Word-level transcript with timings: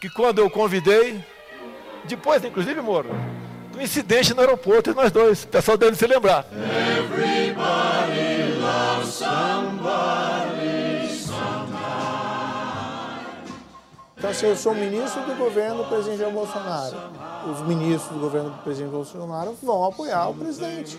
que 0.00 0.08
quando 0.08 0.38
eu 0.38 0.48
convidei, 0.48 1.24
depois, 2.04 2.44
inclusive, 2.44 2.80
Moro, 2.80 3.10
do 3.72 3.82
incidente 3.82 4.32
no 4.32 4.40
aeroporto, 4.40 4.94
nós 4.94 5.10
dois, 5.10 5.44
o 5.44 5.48
pessoal 5.48 5.76
deve 5.76 5.96
se 5.96 6.06
lembrar. 6.06 6.46
Everybody 6.52 7.58
loves 8.60 9.08
somebody 9.08 10.48
Então, 14.18 14.34
se 14.34 14.44
eu 14.46 14.56
sou 14.56 14.74
ministro 14.74 15.22
do 15.22 15.36
governo 15.36 15.84
do 15.84 15.88
presidente 15.88 16.18
Jair 16.18 16.32
Bolsonaro, 16.32 16.96
os 17.52 17.60
ministros 17.60 18.12
do 18.12 18.18
governo 18.18 18.50
do 18.50 18.58
presidente 18.64 18.90
Bolsonaro 18.90 19.56
vão 19.62 19.84
apoiar 19.84 20.28
o 20.28 20.34
presidente. 20.34 20.98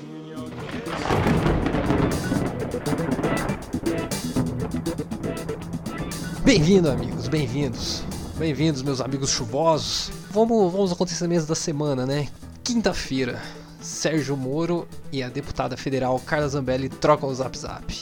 Bem-vindo, 6.46 6.90
amigos, 6.90 7.28
bem-vindos. 7.28 8.09
Bem-vindos, 8.40 8.82
meus 8.82 9.02
amigos 9.02 9.32
chuvosos. 9.32 10.10
Vamos, 10.32 10.71
vamos 10.71 10.80
aos 10.80 10.92
acontecimentos 10.93 11.46
da 11.46 11.56
semana, 11.56 12.06
né? 12.06 12.29
Quinta-feira, 12.64 13.38
Sérgio 13.82 14.38
Moro 14.38 14.88
e 15.12 15.21
a 15.21 15.28
deputada 15.28 15.75
federal 15.75 16.18
Carla 16.21 16.48
Zambelli 16.48 16.88
trocam 16.88 17.28
o 17.28 17.36
zap 17.36 17.57
zap. 17.57 17.93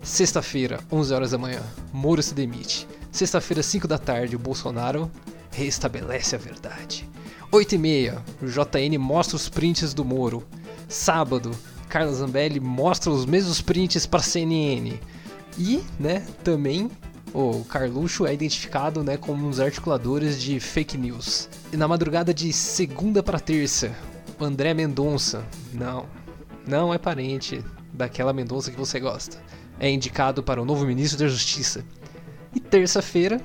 Sexta-feira, 0.00 0.78
11 0.92 1.12
horas 1.12 1.30
da 1.32 1.38
manhã, 1.38 1.60
Moro 1.92 2.22
se 2.22 2.34
demite. 2.34 2.86
Sexta-feira, 3.10 3.64
5 3.64 3.88
da 3.88 3.98
tarde, 3.98 4.36
o 4.36 4.38
Bolsonaro 4.38 5.10
restabelece 5.50 6.36
a 6.36 6.38
verdade. 6.38 7.10
8 7.50 7.74
e 7.74 7.78
meia, 7.78 8.22
o 8.40 8.46
JN 8.46 8.96
mostra 8.96 9.34
os 9.34 9.48
prints 9.48 9.92
do 9.92 10.04
Moro. 10.04 10.46
Sábado, 10.88 11.50
Carla 11.88 12.12
Zambelli 12.12 12.60
mostra 12.60 13.10
os 13.10 13.26
mesmos 13.26 13.60
prints 13.60 14.06
para 14.06 14.22
CNN. 14.22 15.00
E, 15.58 15.82
né, 15.98 16.24
também 16.44 16.88
o 17.34 17.64
Carluxo 17.64 18.24
é 18.24 18.32
identificado 18.32 19.02
né, 19.02 19.16
como 19.16 19.44
um 19.44 19.50
dos 19.50 19.58
articuladores 19.58 20.40
de 20.40 20.60
fake 20.60 20.96
news. 20.96 21.48
E 21.72 21.76
na 21.76 21.88
madrugada 21.88 22.32
de 22.32 22.52
segunda 22.52 23.24
para 23.24 23.40
terça, 23.40 23.92
o 24.38 24.44
André 24.44 24.72
Mendonça, 24.72 25.44
não, 25.72 26.06
não 26.64 26.94
é 26.94 26.98
parente 26.98 27.62
daquela 27.92 28.32
Mendonça 28.32 28.70
que 28.70 28.76
você 28.76 29.00
gosta, 29.00 29.36
é 29.80 29.90
indicado 29.90 30.44
para 30.44 30.62
o 30.62 30.64
novo 30.64 30.86
ministro 30.86 31.18
da 31.18 31.26
Justiça. 31.26 31.84
E 32.54 32.60
terça-feira, 32.60 33.40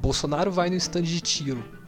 Bolsonaro 0.00 0.52
vai 0.52 0.70
no 0.70 0.76
stand 0.76 1.02
de 1.02 1.20
tiro. 1.20 1.81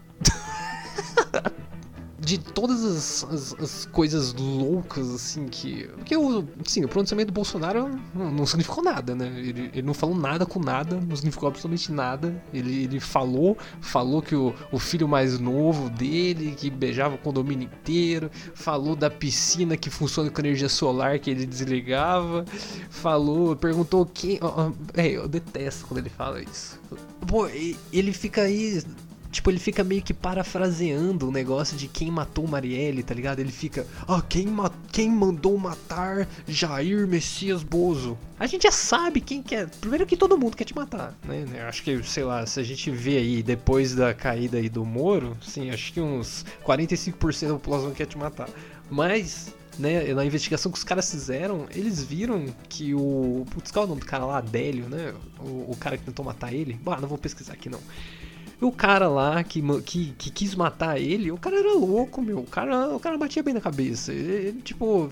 De 2.25 2.39
todas 2.39 2.85
as, 2.85 3.25
as, 3.25 3.55
as, 3.61 3.87
coisas 3.87 4.33
loucas, 4.33 5.11
assim, 5.11 5.47
que. 5.47 5.89
Porque 5.97 6.17
o, 6.17 6.45
assim, 6.65 6.85
o 6.85 6.89
pronunciamento 6.89 7.31
do 7.31 7.35
Bolsonaro 7.35 7.91
não, 8.15 8.31
não 8.31 8.47
significou 8.47 8.83
nada, 8.83 9.15
né? 9.15 9.27
Ele, 9.37 9.71
ele, 9.73 9.83
não 9.83 9.95
falou 9.95 10.17
nada 10.17 10.47
com 10.47 10.59
nada, 10.59 11.01
não 11.01 11.15
significou 11.15 11.49
absolutamente 11.49 11.93
nada. 11.93 12.43
Ele, 12.53 12.85
ele 12.85 13.01
falou, 13.01 13.57
falou 13.81 14.23
que 14.23 14.35
o, 14.35 14.55
o 14.73 14.79
filho 14.79 15.07
mais 15.07 15.39
novo 15.39 15.91
dele, 15.91 16.55
que 16.57 16.71
beijava 16.71 17.15
o 17.17 17.19
condomínio 17.19 17.67
inteiro, 17.67 18.31
falou 18.55 18.97
da 18.97 19.11
piscina 19.11 19.77
que 19.77 19.91
funciona 19.91 20.31
com 20.31 20.41
energia 20.41 20.69
solar 20.69 21.19
que 21.19 21.31
ele 21.31 21.45
desligava, 21.47 22.45
falou, 22.89 23.55
perguntou 23.55 24.07
quem. 24.07 24.41
É, 24.95 25.09
eu 25.09 25.29
detesto 25.29 25.87
quando 25.87 25.99
ele 25.99 26.11
fala 26.11 26.43
isso. 26.43 26.81
Pô, 27.27 27.49
ele 27.93 28.13
fica 28.13 28.43
aí 28.43 28.83
Tipo, 29.35 29.51
ele 29.51 29.59
fica 29.59 29.83
meio 29.83 30.01
que 30.01 30.15
parafraseando 30.15 31.29
o 31.29 31.33
negócio 31.33 31.77
de 31.77 31.89
quem 31.89 32.09
matou 32.09 32.47
Marielle, 32.47 33.03
tá 33.03 33.13
ligado? 33.13 33.41
Ele 33.41 33.51
fica, 33.51 33.85
ah, 34.07 34.23
quem, 34.23 34.47
ma 34.47 34.71
quem 34.93 35.11
mandou 35.11 35.59
matar 35.59 36.29
Jair 36.47 37.05
Messias 37.09 37.65
Bozo? 37.65 38.17
A 38.39 38.47
gente 38.47 38.63
já 38.63 38.71
sabe 38.71 39.21
quem 39.21 39.43
quer. 39.43 39.69
Primeiro 39.81 40.07
que 40.07 40.17
todo 40.17 40.39
mundo 40.39 40.57
quer 40.57 40.63
te 40.63 40.75
matar, 40.75 41.19
né? 41.25 41.45
Eu 41.53 41.67
acho 41.67 41.83
que, 41.83 42.01
sei 42.05 42.23
lá, 42.23 42.47
se 42.47 42.61
a 42.61 42.63
gente 42.63 42.93
vê 42.93 43.17
aí 43.17 43.43
depois 43.43 43.93
da 43.93 44.15
caída 44.15 44.57
aí 44.57 44.69
do 44.69 44.85
Moro, 44.85 45.37
sim, 45.43 45.69
acho 45.71 45.93
que 45.93 46.01
uns 46.01 46.45
45% 46.65 47.49
da 47.49 47.55
população 47.55 47.91
quer 47.91 48.07
te 48.07 48.17
matar. 48.17 48.49
Mas 48.89 49.53
né, 49.77 50.15
na 50.15 50.25
investigação 50.25 50.71
que 50.71 50.79
os 50.79 50.85
caras 50.85 51.11
fizeram, 51.11 51.67
eles 51.75 52.05
viram 52.05 52.47
que 52.69 52.95
o. 52.95 53.45
Putz, 53.51 53.73
qual 53.73 53.83
é 53.83 53.87
o 53.87 53.89
nome 53.89 54.01
do 54.01 54.07
cara 54.07 54.25
lá? 54.25 54.39
Adélio, 54.39 54.89
né? 54.89 55.13
O, 55.41 55.73
o 55.73 55.77
cara 55.79 55.99
que 55.99 56.05
tentou 56.05 56.25
matar 56.25 56.53
ele. 56.53 56.75
Bah, 56.75 57.01
não 57.01 57.09
vou 57.09 57.19
pesquisar 57.19 57.55
aqui 57.55 57.69
não. 57.69 57.81
O 58.61 58.73
cara 58.73 59.09
lá 59.09 59.43
que, 59.43 59.63
que, 59.83 60.15
que, 60.17 60.31
quis 60.31 60.55
matar 60.55 60.99
ele, 60.99 61.31
o 61.31 61.39
cara 61.39 61.59
era 61.59 61.73
louco, 61.73 62.23
meu. 62.23 62.39
O 62.39 62.47
cara, 62.47 62.89
o 62.95 63.01
cara 63.01 63.19
batia 63.19 63.43
bem 63.43 63.55
na 63.55 63.61
cabeça. 63.61 64.13
Ele, 64.13 64.33
ele, 64.49 64.63
tipo, 64.63 65.11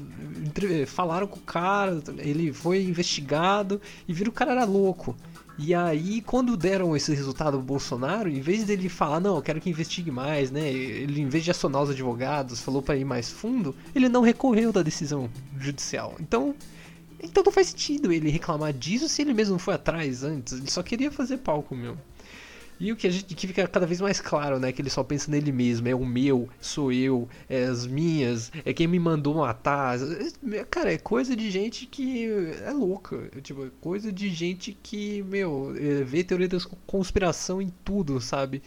falaram 0.87 1.27
com 1.27 1.39
o 1.39 1.43
cara, 1.43 2.03
ele 2.19 2.53
foi 2.53 2.83
investigado 2.83 3.81
e 4.07 4.13
viram 4.13 4.31
que 4.31 4.37
o 4.37 4.39
cara 4.39 4.53
era 4.53 4.65
louco. 4.65 5.17
E 5.59 5.75
aí, 5.75 6.23
quando 6.23 6.57
deram 6.57 6.97
esse 6.97 7.15
resultado 7.15 7.57
ao 7.57 7.63
Bolsonaro, 7.63 8.29
em 8.29 8.41
vez 8.41 8.65
dele 8.65 8.89
falar, 8.89 9.21
não, 9.21 9.37
eu 9.37 9.43
quero 9.43 9.61
que 9.61 9.69
investigue 9.69 10.11
mais, 10.11 10.51
né? 10.51 10.67
Ele, 10.69 11.21
em 11.21 11.29
vez 11.29 11.45
de 11.45 11.51
acionar 11.51 11.83
os 11.83 11.91
advogados, 11.91 12.61
falou 12.61 12.81
para 12.81 12.97
ir 12.97 13.05
mais 13.05 13.31
fundo, 13.31 13.75
ele 13.95 14.09
não 14.09 14.23
recorreu 14.23 14.73
da 14.73 14.83
decisão 14.83 15.29
judicial. 15.59 16.17
Então, 16.19 16.55
então 17.23 17.43
não 17.45 17.53
faz 17.53 17.69
sentido 17.69 18.11
ele 18.11 18.31
reclamar 18.31 18.73
disso 18.73 19.09
se 19.09 19.23
ele 19.23 19.35
mesmo 19.35 19.53
não 19.53 19.59
foi 19.59 19.75
atrás 19.75 20.25
antes. 20.25 20.55
Ele 20.55 20.71
só 20.71 20.83
queria 20.83 21.11
fazer 21.11 21.39
palco, 21.39 21.77
meu. 21.77 21.97
E 22.83 22.91
o 22.91 22.97
que 22.97 23.07
a 23.07 23.11
gente 23.11 23.33
que 23.33 23.47
fica 23.47 23.69
cada 23.69 23.87
vez 23.87 24.01
mais 24.01 24.21
claro, 24.21 24.59
né? 24.59 24.73
Que 24.73 24.83
ele 24.83 24.91
só 24.91 25.05
pensa 25.05 25.31
nele 25.31 25.53
mesmo, 25.53 25.87
é 25.87 25.95
o 25.95 26.05
meu, 26.05 26.49
sou 26.61 26.91
eu, 26.91 27.29
é 27.49 27.63
as 27.63 27.87
minhas, 27.87 28.51
é 28.65 28.73
quem 28.73 28.89
me 28.89 28.99
mandou 28.99 29.37
matar. 29.37 29.97
Cara, 30.69 30.93
é 30.93 30.99
coisa 30.99 31.37
de 31.37 31.49
gente 31.49 31.87
que 31.87 32.27
é 32.61 32.73
louca. 32.73 33.31
Tipo, 33.41 33.67
é 33.67 33.71
coisa 33.81 34.11
de 34.11 34.29
gente 34.31 34.77
que, 34.83 35.23
meu, 35.23 35.73
é, 35.77 36.03
vê 36.03 36.25
teoria 36.25 36.49
da 36.49 36.59
conspiração 36.85 37.63
em 37.63 37.73
tudo, 37.85 38.21
sabe? 38.21 38.61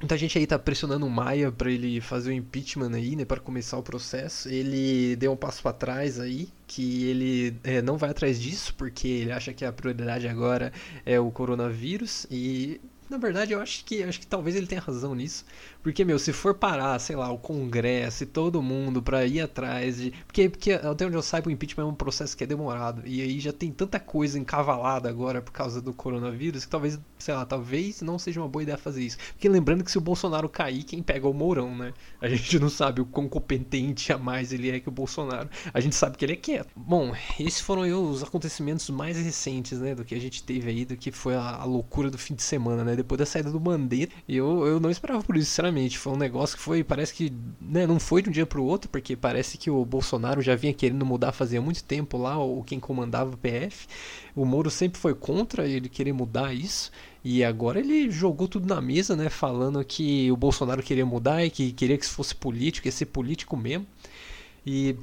Muita 0.00 0.18
gente 0.18 0.36
aí 0.36 0.46
tá 0.46 0.58
pressionando 0.58 1.06
o 1.06 1.10
Maia 1.10 1.50
para 1.50 1.70
ele 1.70 1.98
fazer 2.02 2.28
o 2.28 2.34
impeachment 2.34 2.94
aí, 2.94 3.16
né, 3.16 3.24
para 3.24 3.40
começar 3.40 3.78
o 3.78 3.82
processo. 3.82 4.50
Ele 4.50 5.16
deu 5.16 5.32
um 5.32 5.36
passo 5.36 5.62
para 5.62 5.72
trás 5.72 6.20
aí, 6.20 6.50
que 6.66 7.04
ele 7.04 7.56
é, 7.64 7.80
não 7.80 7.96
vai 7.96 8.10
atrás 8.10 8.38
disso, 8.38 8.74
porque 8.74 9.08
ele 9.08 9.32
acha 9.32 9.54
que 9.54 9.64
a 9.64 9.72
prioridade 9.72 10.28
agora 10.28 10.70
é 11.06 11.18
o 11.18 11.30
coronavírus 11.30 12.26
e 12.30 12.78
na 13.08 13.18
verdade, 13.18 13.52
eu 13.52 13.60
acho 13.60 13.84
que 13.84 14.02
acho 14.02 14.20
que 14.20 14.26
talvez 14.26 14.56
ele 14.56 14.66
tenha 14.66 14.80
razão 14.80 15.14
nisso. 15.14 15.44
Porque, 15.82 16.04
meu, 16.04 16.18
se 16.18 16.32
for 16.32 16.54
parar, 16.54 16.98
sei 16.98 17.14
lá, 17.14 17.30
o 17.30 17.38
Congresso 17.38 18.24
e 18.24 18.26
todo 18.26 18.60
mundo 18.60 19.00
pra 19.00 19.24
ir 19.24 19.40
atrás 19.40 19.98
de. 19.98 20.10
Porque, 20.26 20.48
porque 20.48 20.72
até 20.72 21.06
onde 21.06 21.16
eu 21.16 21.22
saiba, 21.22 21.48
o 21.48 21.52
impeachment 21.52 21.84
é 21.84 21.86
um 21.86 21.94
processo 21.94 22.36
que 22.36 22.42
é 22.42 22.46
demorado. 22.46 23.02
E 23.06 23.22
aí 23.22 23.38
já 23.38 23.52
tem 23.52 23.70
tanta 23.70 24.00
coisa 24.00 24.38
encavalada 24.38 25.08
agora 25.08 25.40
por 25.40 25.52
causa 25.52 25.80
do 25.80 25.94
coronavírus 25.94 26.64
que 26.64 26.70
talvez, 26.70 26.98
sei 27.18 27.34
lá, 27.34 27.46
talvez 27.46 28.02
não 28.02 28.18
seja 28.18 28.40
uma 28.40 28.48
boa 28.48 28.64
ideia 28.64 28.76
fazer 28.76 29.04
isso. 29.04 29.16
Porque 29.32 29.48
lembrando 29.48 29.84
que 29.84 29.90
se 29.90 29.98
o 29.98 30.00
Bolsonaro 30.00 30.48
cair, 30.48 30.82
quem 30.82 31.02
pega 31.02 31.26
é 31.26 31.30
o 31.30 31.32
Mourão, 31.32 31.76
né? 31.76 31.94
A 32.20 32.28
gente 32.28 32.58
não 32.58 32.68
sabe 32.68 33.00
o 33.00 33.06
quão 33.06 33.28
competente 33.28 34.12
a 34.12 34.18
mais 34.18 34.52
ele 34.52 34.70
é 34.70 34.80
que 34.80 34.88
o 34.88 34.92
Bolsonaro. 34.92 35.48
A 35.72 35.78
gente 35.78 35.94
sabe 35.94 36.16
que 36.16 36.24
ele 36.24 36.32
é 36.32 36.36
quieto. 36.36 36.70
Bom, 36.74 37.14
esses 37.38 37.60
foram 37.60 37.82
os 38.10 38.24
acontecimentos 38.24 38.90
mais 38.90 39.16
recentes, 39.16 39.78
né? 39.78 39.94
Do 39.94 40.04
que 40.04 40.14
a 40.14 40.20
gente 40.20 40.42
teve 40.42 40.68
aí, 40.68 40.84
do 40.84 40.96
que 40.96 41.12
foi 41.12 41.36
a, 41.36 41.56
a 41.56 41.64
loucura 41.64 42.10
do 42.10 42.18
fim 42.18 42.34
de 42.34 42.42
semana, 42.42 42.82
né? 42.82 42.95
Depois 42.96 43.18
da 43.18 43.26
saída 43.26 43.50
do 43.50 43.60
Mandetta. 43.60 44.14
Eu, 44.28 44.66
eu 44.66 44.80
não 44.80 44.90
esperava 44.90 45.22
por 45.22 45.36
isso, 45.36 45.46
sinceramente 45.46 45.98
foi 45.98 46.12
um 46.12 46.16
negócio 46.16 46.56
que 46.56 46.62
foi, 46.62 46.82
parece 46.82 47.14
que 47.14 47.32
né, 47.60 47.86
não 47.86 48.00
foi 48.00 48.22
de 48.22 48.28
um 48.28 48.32
dia 48.32 48.46
para 48.46 48.60
o 48.60 48.64
outro, 48.64 48.88
porque 48.90 49.14
parece 49.14 49.58
que 49.58 49.70
o 49.70 49.84
Bolsonaro 49.84 50.40
já 50.42 50.54
vinha 50.56 50.72
querendo 50.72 51.04
mudar 51.04 51.32
fazia 51.32 51.60
muito 51.60 51.84
tempo 51.84 52.16
lá, 52.16 52.38
ou 52.38 52.62
quem 52.64 52.80
comandava 52.80 53.30
o 53.30 53.36
PF. 53.36 53.86
O 54.34 54.44
Moro 54.44 54.70
sempre 54.70 54.98
foi 55.00 55.14
contra 55.14 55.66
ele 55.66 55.88
querer 55.88 56.12
mudar 56.12 56.52
isso. 56.54 56.90
E 57.24 57.42
agora 57.42 57.80
ele 57.80 58.08
jogou 58.10 58.46
tudo 58.46 58.72
na 58.72 58.80
mesa, 58.80 59.16
né? 59.16 59.28
Falando 59.28 59.84
que 59.84 60.30
o 60.30 60.36
Bolsonaro 60.36 60.82
queria 60.82 61.04
mudar 61.04 61.44
e 61.44 61.50
que 61.50 61.72
queria 61.72 61.98
que 61.98 62.06
fosse 62.06 62.34
político, 62.34 62.86
ia 62.86 62.92
ser 62.92 63.06
político 63.06 63.56
mesmo. 63.56 63.86
E 64.64 64.96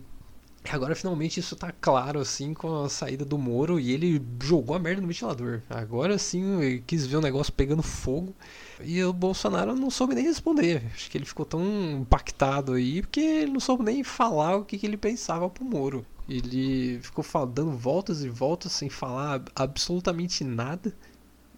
Agora 0.69 0.95
finalmente 0.95 1.39
isso 1.39 1.55
tá 1.55 1.71
claro 1.71 2.19
assim 2.19 2.53
com 2.53 2.83
a 2.83 2.89
saída 2.89 3.25
do 3.25 3.37
Moro 3.37 3.79
e 3.79 3.91
ele 3.91 4.21
jogou 4.41 4.75
a 4.75 4.79
merda 4.79 5.01
no 5.01 5.07
ventilador. 5.07 5.61
Agora 5.69 6.17
sim 6.17 6.61
ele 6.61 6.83
quis 6.85 7.05
ver 7.05 7.17
o 7.17 7.21
negócio 7.21 7.51
pegando 7.51 7.83
fogo 7.83 8.33
e 8.81 9.03
o 9.03 9.11
Bolsonaro 9.11 9.75
não 9.75 9.89
soube 9.89 10.15
nem 10.15 10.23
responder. 10.23 10.83
Acho 10.93 11.11
que 11.11 11.17
ele 11.17 11.25
ficou 11.25 11.45
tão 11.45 11.63
impactado 12.01 12.73
aí 12.73 13.01
porque 13.01 13.19
ele 13.19 13.51
não 13.51 13.59
soube 13.59 13.83
nem 13.83 14.03
falar 14.03 14.55
o 14.55 14.65
que, 14.65 14.77
que 14.77 14.85
ele 14.85 14.97
pensava 14.97 15.49
pro 15.49 15.65
Moro. 15.65 16.05
Ele 16.27 16.99
ficou 17.01 17.23
dando 17.45 17.71
voltas 17.71 18.23
e 18.23 18.29
voltas 18.29 18.71
sem 18.71 18.89
falar 18.89 19.43
absolutamente 19.55 20.43
nada. 20.43 20.93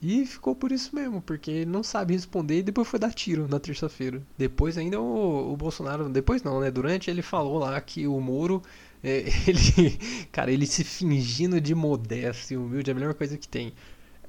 E 0.01 0.25
ficou 0.25 0.55
por 0.55 0.71
isso 0.71 0.93
mesmo, 0.93 1.21
porque 1.21 1.49
ele 1.49 1.71
não 1.71 1.81
sabe 1.81 2.13
responder 2.13 2.59
e 2.59 2.63
depois 2.63 2.87
foi 2.87 2.99
dar 2.99 3.13
tiro 3.13 3.47
na 3.47 3.59
terça-feira. 3.59 4.21
Depois 4.37 4.77
ainda 4.77 4.99
o, 4.99 5.53
o 5.53 5.57
Bolsonaro, 5.57 6.09
depois 6.09 6.43
não, 6.43 6.59
né? 6.59 6.69
Durante 6.69 7.09
ele 7.09 7.21
falou 7.21 7.57
lá 7.57 7.79
que 7.81 8.05
o 8.05 8.19
Moro 8.19 8.61
é, 9.05 9.23
ele, 9.47 10.25
cara, 10.31 10.51
ele 10.51 10.65
se 10.65 10.83
fingindo 10.83 11.61
de 11.61 11.75
modesto 11.75 12.53
e 12.53 12.57
humilde 12.57 12.89
é 12.89 12.91
a 12.91 12.95
melhor 12.95 13.13
coisa 13.13 13.37
que 13.37 13.47
tem. 13.47 13.71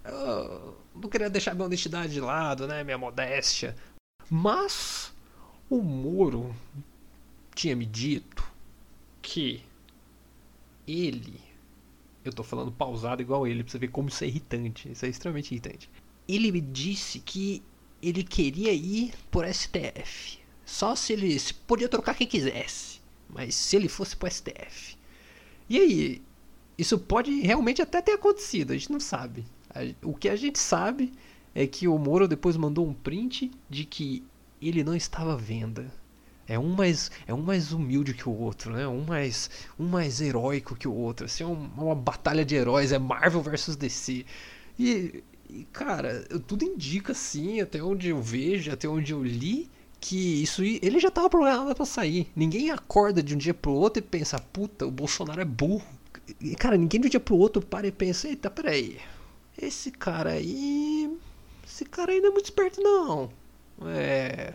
Eu 0.05 0.76
não 0.94 1.08
queria 1.08 1.31
deixar 1.31 1.55
minha 1.55 1.64
honestidade 1.64 2.12
de 2.12 2.20
lado, 2.20 2.67
né? 2.67 2.84
Minha 2.84 2.99
modéstia. 2.99 3.75
Mas 4.31 5.14
o 5.70 5.81
Moro 5.81 6.55
tinha 7.55 7.75
me 7.75 7.87
dito 7.87 8.46
que 9.23 9.62
ele. 10.87 11.40
Eu 12.23 12.32
tô 12.32 12.43
falando 12.43 12.70
pausado 12.70 13.23
igual 13.23 13.46
ele, 13.46 13.62
pra 13.62 13.73
você 13.73 13.78
ver 13.78 13.88
como 13.88 14.11
isso 14.11 14.25
é 14.25 14.26
irritante. 14.26 14.93
Isso 14.93 15.06
é 15.06 15.08
extremamente 15.08 15.52
irritante. 15.52 15.88
Ele 16.28 16.52
me 16.52 16.61
disse 16.61 17.19
que 17.20 17.62
ele 18.02 18.23
queria 18.23 18.75
ir 18.75 19.14
por 19.31 19.46
STF. 19.46 20.38
Só 20.67 20.94
se 20.94 21.14
ele 21.14 21.38
se 21.38 21.55
podia 21.55 21.88
trocar 21.88 22.14
quem 22.14 22.26
quisesse. 22.26 22.95
Mas 23.28 23.55
se 23.55 23.76
ele 23.76 23.88
fosse 23.88 24.17
pro 24.17 24.31
STF. 24.31 24.96
E 25.69 25.78
aí, 25.78 26.23
isso 26.78 26.99
pode 26.99 27.40
realmente 27.40 27.82
até 27.82 28.00
ter 28.00 28.12
acontecido, 28.12 28.73
a 28.73 28.75
gente 28.75 28.93
não 28.93 29.00
sabe. 29.00 29.44
O 30.02 30.14
que 30.14 30.28
a 30.28 30.37
gente 30.37 30.58
sabe 30.58 31.12
é 31.55 31.67
que 31.67 31.88
o 31.88 31.99
Moro 31.99 32.28
depois 32.28 32.56
mandou 32.56 32.87
um 32.87 32.94
print 32.94 33.50
de 33.69 33.84
que 33.84 34.25
ele 34.61 34.84
não 34.84 34.94
estava 34.94 35.34
à 35.34 35.37
venda. 35.37 35.90
É 36.49 36.58
um 36.58 36.75
mais, 36.75 37.11
é 37.26 37.34
um 37.34 37.43
mais 37.43 37.73
humilde 37.73 38.14
que 38.14 38.28
o 38.28 38.32
outro, 38.32 38.73
né? 38.73 38.87
Um 38.87 39.05
mais, 39.05 39.50
um 39.78 39.87
mais 39.88 40.20
heróico 40.20 40.76
que 40.76 40.87
o 40.87 40.94
outro. 40.94 41.26
Assim, 41.26 41.43
é 41.43 41.46
uma, 41.46 41.84
uma 41.84 41.94
batalha 41.94 42.44
de 42.44 42.55
heróis, 42.55 42.93
é 42.93 42.99
Marvel 42.99 43.43
versus 43.43 43.75
DC. 43.75 44.25
E, 44.78 45.25
e, 45.50 45.64
cara, 45.73 46.23
tudo 46.46 46.64
indica 46.64 47.12
assim, 47.12 47.61
até 47.61 47.82
onde 47.82 48.11
eu 48.11 48.23
vejo, 48.23 48.70
até 48.70 48.88
onde 48.88 49.12
eu 49.12 49.25
li, 49.25 49.69
que 50.08 50.40
isso 50.40 50.62
ele 50.62 51.00
já 51.00 51.08
estava 51.08 51.28
programado 51.28 51.74
para 51.74 51.84
sair. 51.84 52.30
Ninguém 52.36 52.70
acorda 52.70 53.20
de 53.20 53.34
um 53.34 53.38
dia 53.38 53.52
pro 53.52 53.72
outro 53.72 54.00
e 54.00 54.06
pensa, 54.06 54.38
puta, 54.38 54.86
o 54.86 54.90
Bolsonaro 54.90 55.40
é 55.40 55.44
burro. 55.44 55.84
E, 56.40 56.54
cara, 56.54 56.76
ninguém 56.76 57.00
de 57.00 57.08
um 57.08 57.10
dia 57.10 57.18
pro 57.18 57.36
outro 57.36 57.60
para 57.60 57.88
e 57.88 57.92
pensa, 57.92 58.28
eita, 58.28 58.48
peraí. 58.48 59.00
Esse 59.60 59.90
cara 59.90 60.30
aí. 60.30 61.12
Esse 61.66 61.84
cara 61.84 62.12
aí 62.12 62.20
não 62.20 62.28
é 62.28 62.32
muito 62.32 62.44
esperto, 62.44 62.80
não. 62.80 63.28
É. 63.84 64.54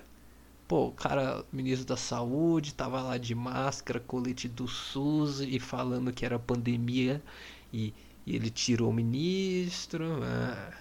Pô, 0.70 0.88
o 0.88 0.92
cara, 0.94 1.44
ministro 1.52 1.86
da 1.86 1.98
saúde, 1.98 2.74
tava 2.74 3.02
lá 3.02 3.18
de 3.18 3.36
máscara, 3.36 4.00
colete 4.00 4.48
do 4.48 4.70
SUS 4.70 5.42
e 5.42 5.60
falando 5.60 6.14
que 6.14 6.26
era 6.26 6.40
pandemia 6.40 7.22
e, 7.74 7.94
e 8.26 8.38
ele 8.38 8.50
tirou 8.50 8.90
o 8.90 8.94
ministro. 8.94 10.24
Ah, 10.24 10.72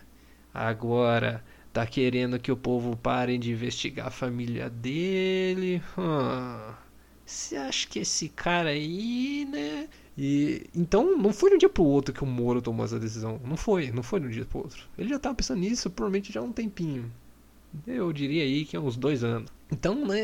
agora 0.54 1.42
tá 1.72 1.86
querendo 1.86 2.38
que 2.38 2.50
o 2.50 2.56
povo 2.56 2.96
pare 2.96 3.38
de 3.38 3.52
investigar 3.52 4.08
a 4.08 4.10
família 4.10 4.68
dele. 4.68 5.82
Você 7.24 7.58
hum, 7.58 7.62
acha 7.62 7.88
que 7.88 7.98
esse 8.00 8.28
cara 8.28 8.70
aí, 8.70 9.46
né? 9.50 9.88
E 10.18 10.66
então 10.74 11.16
não 11.16 11.32
foi 11.32 11.50
de 11.50 11.56
um 11.56 11.58
dia 11.58 11.68
pro 11.68 11.84
outro 11.84 12.12
que 12.12 12.22
o 12.22 12.26
Moro 12.26 12.60
tomou 12.60 12.84
essa 12.84 12.98
decisão. 12.98 13.40
Não 13.44 13.56
foi, 13.56 13.90
não 13.90 14.02
foi 14.02 14.20
de 14.20 14.26
um 14.26 14.30
dia 14.30 14.44
pro 14.44 14.58
outro. 14.58 14.84
Ele 14.98 15.08
já 15.08 15.18
tava 15.18 15.34
pensando 15.34 15.60
nisso 15.60 15.90
provavelmente 15.90 16.32
já 16.32 16.40
há 16.40 16.42
um 16.42 16.52
tempinho. 16.52 17.10
Eu 17.86 18.12
diria 18.12 18.42
aí 18.42 18.64
que 18.64 18.76
é 18.76 18.80
uns 18.80 18.96
dois 18.96 19.22
anos. 19.22 19.50
Então, 19.72 20.04
né, 20.04 20.18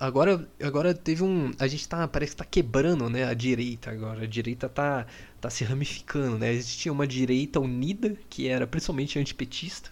agora, 0.00 0.48
agora 0.60 0.92
teve 0.92 1.22
um. 1.22 1.52
A 1.58 1.68
gente 1.68 1.88
tá. 1.88 2.08
Parece 2.08 2.32
que 2.32 2.38
tá 2.38 2.44
quebrando, 2.44 3.08
né? 3.08 3.24
A 3.24 3.34
direita 3.34 3.90
agora. 3.90 4.24
A 4.24 4.26
direita 4.26 4.68
tá, 4.68 5.06
tá 5.40 5.48
se 5.48 5.62
ramificando, 5.62 6.38
né? 6.38 6.52
Existia 6.52 6.92
uma 6.92 7.06
direita 7.06 7.60
unida, 7.60 8.16
que 8.28 8.48
era 8.48 8.66
principalmente 8.66 9.18
antipetista. 9.18 9.90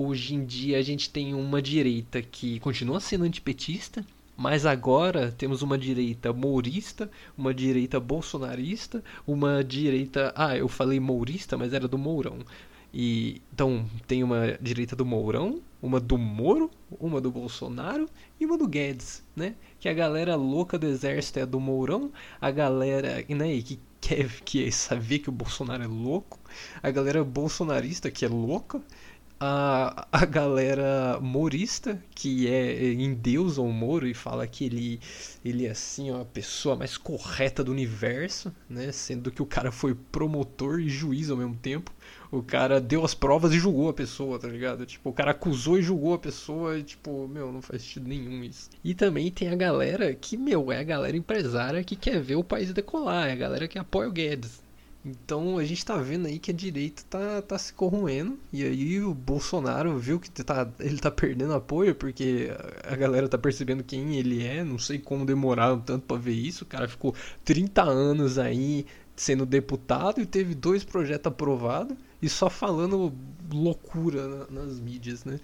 Hoje 0.00 0.36
em 0.36 0.44
dia 0.46 0.78
a 0.78 0.82
gente 0.82 1.10
tem 1.10 1.34
uma 1.34 1.60
direita 1.60 2.22
que 2.22 2.60
continua 2.60 3.00
sendo 3.00 3.24
antipetista, 3.24 4.06
mas 4.36 4.64
agora 4.64 5.32
temos 5.32 5.60
uma 5.60 5.76
direita 5.76 6.32
mourista, 6.32 7.10
uma 7.36 7.52
direita 7.52 7.98
bolsonarista, 7.98 9.02
uma 9.26 9.64
direita. 9.64 10.32
Ah, 10.36 10.56
eu 10.56 10.68
falei 10.68 11.00
mourista, 11.00 11.58
mas 11.58 11.72
era 11.72 11.88
do 11.88 11.98
Mourão. 11.98 12.38
E 12.94 13.42
então 13.52 13.84
tem 14.06 14.22
uma 14.22 14.56
direita 14.60 14.94
do 14.94 15.04
Mourão, 15.04 15.60
uma 15.82 15.98
do 15.98 16.16
Moro, 16.16 16.70
uma 17.00 17.20
do 17.20 17.32
Bolsonaro 17.32 18.08
e 18.38 18.46
uma 18.46 18.56
do 18.56 18.68
Guedes, 18.68 19.24
né? 19.34 19.56
Que 19.80 19.88
a 19.88 19.94
galera 19.94 20.36
louca 20.36 20.78
do 20.78 20.86
exército 20.86 21.40
é 21.40 21.44
do 21.44 21.58
Mourão, 21.58 22.12
a 22.40 22.52
galera 22.52 23.24
né, 23.28 23.60
que 23.60 23.80
quer 24.00 24.28
que 24.44 24.70
saber 24.70 25.18
que 25.18 25.28
o 25.28 25.32
Bolsonaro 25.32 25.82
é 25.82 25.86
louco, 25.86 26.38
a 26.82 26.90
galera 26.90 27.24
bolsonarista 27.24 28.10
que 28.10 28.24
é 28.24 28.28
louca, 28.28 28.80
a, 29.40 30.08
a 30.10 30.24
galera 30.24 31.18
morista, 31.20 32.02
que 32.10 32.48
é 32.48 32.92
em 32.92 33.14
Deus 33.14 33.56
ou 33.56 33.70
Moro 33.70 34.06
e 34.06 34.14
fala 34.14 34.46
que 34.46 34.64
ele, 34.64 35.00
ele 35.44 35.66
é 35.66 35.70
assim, 35.70 36.10
a 36.10 36.24
pessoa 36.24 36.74
mais 36.74 36.96
correta 36.96 37.62
do 37.62 37.70
universo, 37.70 38.52
né? 38.68 38.90
Sendo 38.90 39.30
que 39.30 39.40
o 39.40 39.46
cara 39.46 39.70
foi 39.70 39.94
promotor 39.94 40.80
e 40.80 40.88
juiz 40.88 41.30
ao 41.30 41.36
mesmo 41.36 41.54
tempo. 41.54 41.92
O 42.30 42.42
cara 42.42 42.80
deu 42.80 43.04
as 43.04 43.14
provas 43.14 43.52
e 43.54 43.58
julgou 43.58 43.88
a 43.88 43.94
pessoa, 43.94 44.38
tá 44.38 44.48
ligado? 44.48 44.84
Tipo, 44.84 45.10
o 45.10 45.12
cara 45.12 45.30
acusou 45.30 45.78
e 45.78 45.82
julgou 45.82 46.14
a 46.14 46.18
pessoa 46.18 46.78
e, 46.78 46.82
tipo, 46.82 47.26
meu, 47.28 47.50
não 47.50 47.62
faz 47.62 47.82
sentido 47.82 48.08
nenhum 48.08 48.44
isso. 48.44 48.68
E 48.84 48.94
também 48.94 49.30
tem 49.30 49.48
a 49.48 49.56
galera 49.56 50.12
que, 50.14 50.36
meu, 50.36 50.70
é 50.70 50.80
a 50.80 50.84
galera 50.84 51.16
empresária 51.16 51.82
que 51.82 51.96
quer 51.96 52.20
ver 52.20 52.36
o 52.36 52.44
país 52.44 52.72
decolar, 52.72 53.28
é 53.28 53.32
a 53.32 53.36
galera 53.36 53.68
que 53.68 53.78
apoia 53.78 54.08
o 54.08 54.12
Guedes. 54.12 54.67
Então 55.08 55.58
a 55.58 55.64
gente 55.64 55.84
tá 55.84 55.96
vendo 55.96 56.26
aí 56.26 56.38
que 56.38 56.50
a 56.50 56.54
direita 56.54 57.02
tá, 57.08 57.42
tá 57.42 57.58
se 57.58 57.72
corroendo. 57.72 58.38
E 58.52 58.62
aí 58.62 59.00
o 59.02 59.14
Bolsonaro 59.14 59.98
viu 59.98 60.20
que 60.20 60.30
tá, 60.30 60.68
ele 60.78 60.98
tá 60.98 61.10
perdendo 61.10 61.54
apoio 61.54 61.94
porque 61.94 62.50
a 62.84 62.94
galera 62.94 63.28
tá 63.28 63.38
percebendo 63.38 63.82
quem 63.82 64.16
ele 64.16 64.44
é. 64.44 64.62
Não 64.62 64.78
sei 64.78 64.98
como 64.98 65.24
demoraram 65.24 65.80
tanto 65.80 66.06
para 66.06 66.18
ver 66.18 66.34
isso. 66.34 66.64
O 66.64 66.66
cara 66.66 66.86
ficou 66.86 67.14
30 67.44 67.82
anos 67.82 68.38
aí 68.38 68.86
sendo 69.16 69.44
deputado 69.44 70.20
e 70.20 70.26
teve 70.26 70.54
dois 70.54 70.84
projetos 70.84 71.26
aprovados 71.26 71.96
e 72.20 72.28
só 72.28 72.48
falando 72.50 73.12
loucura 73.52 74.46
nas 74.50 74.78
mídias, 74.78 75.24
né? 75.24 75.40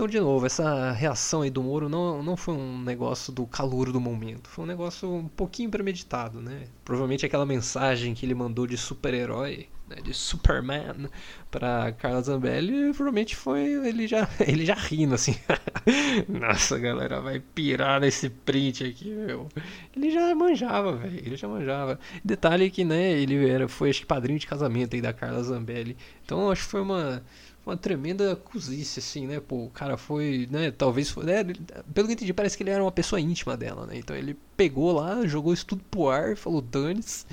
Então, 0.00 0.08
de 0.08 0.18
novo, 0.18 0.46
essa 0.46 0.92
reação 0.92 1.42
aí 1.42 1.50
do 1.50 1.62
Moro 1.62 1.86
não, 1.86 2.22
não 2.22 2.34
foi 2.34 2.54
um 2.54 2.80
negócio 2.80 3.30
do 3.30 3.46
calor 3.46 3.92
do 3.92 4.00
momento. 4.00 4.48
Foi 4.48 4.64
um 4.64 4.66
negócio 4.66 5.12
um 5.12 5.28
pouquinho 5.28 5.68
premeditado, 5.68 6.40
né? 6.40 6.68
Provavelmente 6.86 7.26
aquela 7.26 7.44
mensagem 7.44 8.14
que 8.14 8.24
ele 8.24 8.34
mandou 8.34 8.66
de 8.66 8.78
super-herói, 8.78 9.68
né, 9.86 9.96
de 9.96 10.14
Superman, 10.14 11.10
para 11.50 11.92
Carla 11.92 12.22
Zambelli, 12.22 12.94
provavelmente 12.94 13.36
foi 13.36 13.60
ele 13.86 14.06
já, 14.06 14.26
ele 14.40 14.64
já 14.64 14.72
rindo 14.72 15.14
assim. 15.14 15.36
Nossa, 16.26 16.78
galera, 16.78 17.20
vai 17.20 17.38
pirar 17.38 18.00
nesse 18.00 18.30
print 18.30 18.84
aqui, 18.84 19.10
meu. 19.10 19.48
Ele 19.94 20.10
já 20.10 20.34
manjava, 20.34 20.96
velho. 20.96 21.18
Ele 21.18 21.36
já 21.36 21.46
manjava. 21.46 22.00
Detalhe 22.24 22.70
que, 22.70 22.84
né, 22.86 23.12
ele 23.12 23.46
era, 23.46 23.68
foi 23.68 23.90
acho 23.90 24.00
que 24.00 24.06
padrinho 24.06 24.38
de 24.38 24.46
casamento 24.46 24.96
aí 24.96 25.02
da 25.02 25.12
Carla 25.12 25.42
Zambelli. 25.42 25.94
Então, 26.24 26.50
acho 26.50 26.64
que 26.64 26.70
foi 26.70 26.80
uma 26.80 27.22
uma 27.70 27.76
tremenda 27.76 28.34
cozice, 28.36 28.98
assim, 28.98 29.26
né? 29.26 29.40
Pô, 29.40 29.64
o 29.64 29.70
cara 29.70 29.96
foi, 29.96 30.48
né? 30.50 30.70
Talvez 30.70 31.10
foi. 31.10 31.24
Né, 31.24 31.44
pelo 31.44 32.06
que 32.06 32.12
eu 32.12 32.12
entendi, 32.12 32.32
parece 32.32 32.56
que 32.56 32.62
ele 32.62 32.70
era 32.70 32.82
uma 32.82 32.92
pessoa 32.92 33.20
íntima 33.20 33.56
dela, 33.56 33.86
né? 33.86 33.96
Então 33.96 34.14
ele 34.14 34.36
pegou 34.56 34.92
lá, 34.92 35.26
jogou 35.26 35.52
isso 35.52 35.66
tudo 35.66 35.82
pro 35.90 36.08
ar, 36.08 36.36
falou 36.36 36.60
dane-se. 36.60 37.24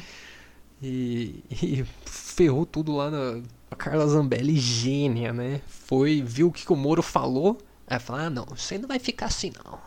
E, 0.81 1.43
e, 1.51 1.85
ferrou 2.05 2.65
tudo 2.65 2.95
lá 2.95 3.09
na. 3.09 3.41
A 3.69 3.75
Carla 3.75 4.07
Zambelli, 4.07 4.57
gênia, 4.57 5.33
né? 5.33 5.61
Foi, 5.67 6.21
viu 6.21 6.47
o 6.47 6.51
que, 6.51 6.65
que 6.65 6.73
o 6.73 6.75
Moro 6.75 7.01
falou. 7.01 7.57
Aí 7.87 7.99
falou: 7.99 8.21
ah, 8.21 8.29
não, 8.29 8.47
isso 8.55 8.73
aí 8.73 8.79
não 8.79 8.87
vai 8.87 8.99
ficar 8.99 9.25
assim, 9.27 9.51
não. 9.63 9.79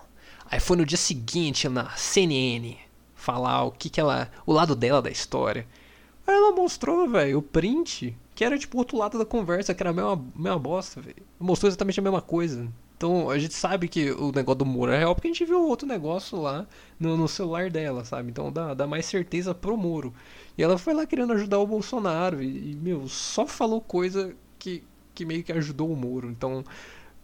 Aí 0.50 0.58
foi 0.58 0.76
no 0.76 0.84
dia 0.84 0.98
seguinte 0.98 1.68
na 1.68 1.90
CNN 1.96 2.76
falar 3.14 3.64
o 3.64 3.70
que, 3.70 3.88
que 3.88 4.00
ela. 4.00 4.30
o 4.44 4.52
lado 4.52 4.74
dela 4.74 5.00
da 5.00 5.10
história. 5.10 5.66
Aí 6.26 6.34
ela 6.34 6.52
mostrou, 6.52 7.08
velho, 7.08 7.38
o 7.38 7.42
print 7.42 8.16
que 8.40 8.44
era 8.44 8.58
tipo 8.58 8.78
o 8.78 8.80
outro 8.80 8.96
lado 8.96 9.18
da 9.18 9.26
conversa, 9.26 9.74
que 9.74 9.82
era 9.82 9.90
a 9.90 9.92
mesma, 9.92 10.16
mesma 10.34 10.58
bosta, 10.58 10.98
velho. 10.98 11.22
Mostrou 11.38 11.68
exatamente 11.68 12.00
a 12.00 12.02
mesma 12.02 12.22
coisa. 12.22 12.72
Então 12.96 13.28
a 13.28 13.38
gente 13.38 13.52
sabe 13.52 13.86
que 13.86 14.12
o 14.12 14.32
negócio 14.32 14.60
do 14.60 14.64
Moro 14.64 14.90
é 14.90 14.96
real 14.96 15.14
porque 15.14 15.28
a 15.28 15.30
gente 15.30 15.44
viu 15.44 15.62
outro 15.68 15.86
negócio 15.86 16.40
lá 16.40 16.66
no, 16.98 17.18
no 17.18 17.28
celular 17.28 17.68
dela, 17.68 18.02
sabe? 18.02 18.30
Então 18.30 18.50
dá, 18.50 18.72
dá 18.72 18.86
mais 18.86 19.04
certeza 19.04 19.54
pro 19.54 19.76
Moro. 19.76 20.14
E 20.56 20.62
ela 20.62 20.78
foi 20.78 20.94
lá 20.94 21.04
querendo 21.04 21.34
ajudar 21.34 21.58
o 21.58 21.66
Bolsonaro 21.66 22.42
e, 22.42 22.72
e 22.72 22.76
meu, 22.76 23.06
só 23.08 23.46
falou 23.46 23.78
coisa 23.78 24.34
que, 24.58 24.84
que 25.14 25.26
meio 25.26 25.44
que 25.44 25.52
ajudou 25.52 25.92
o 25.92 25.96
Moro. 25.96 26.30
Então, 26.30 26.64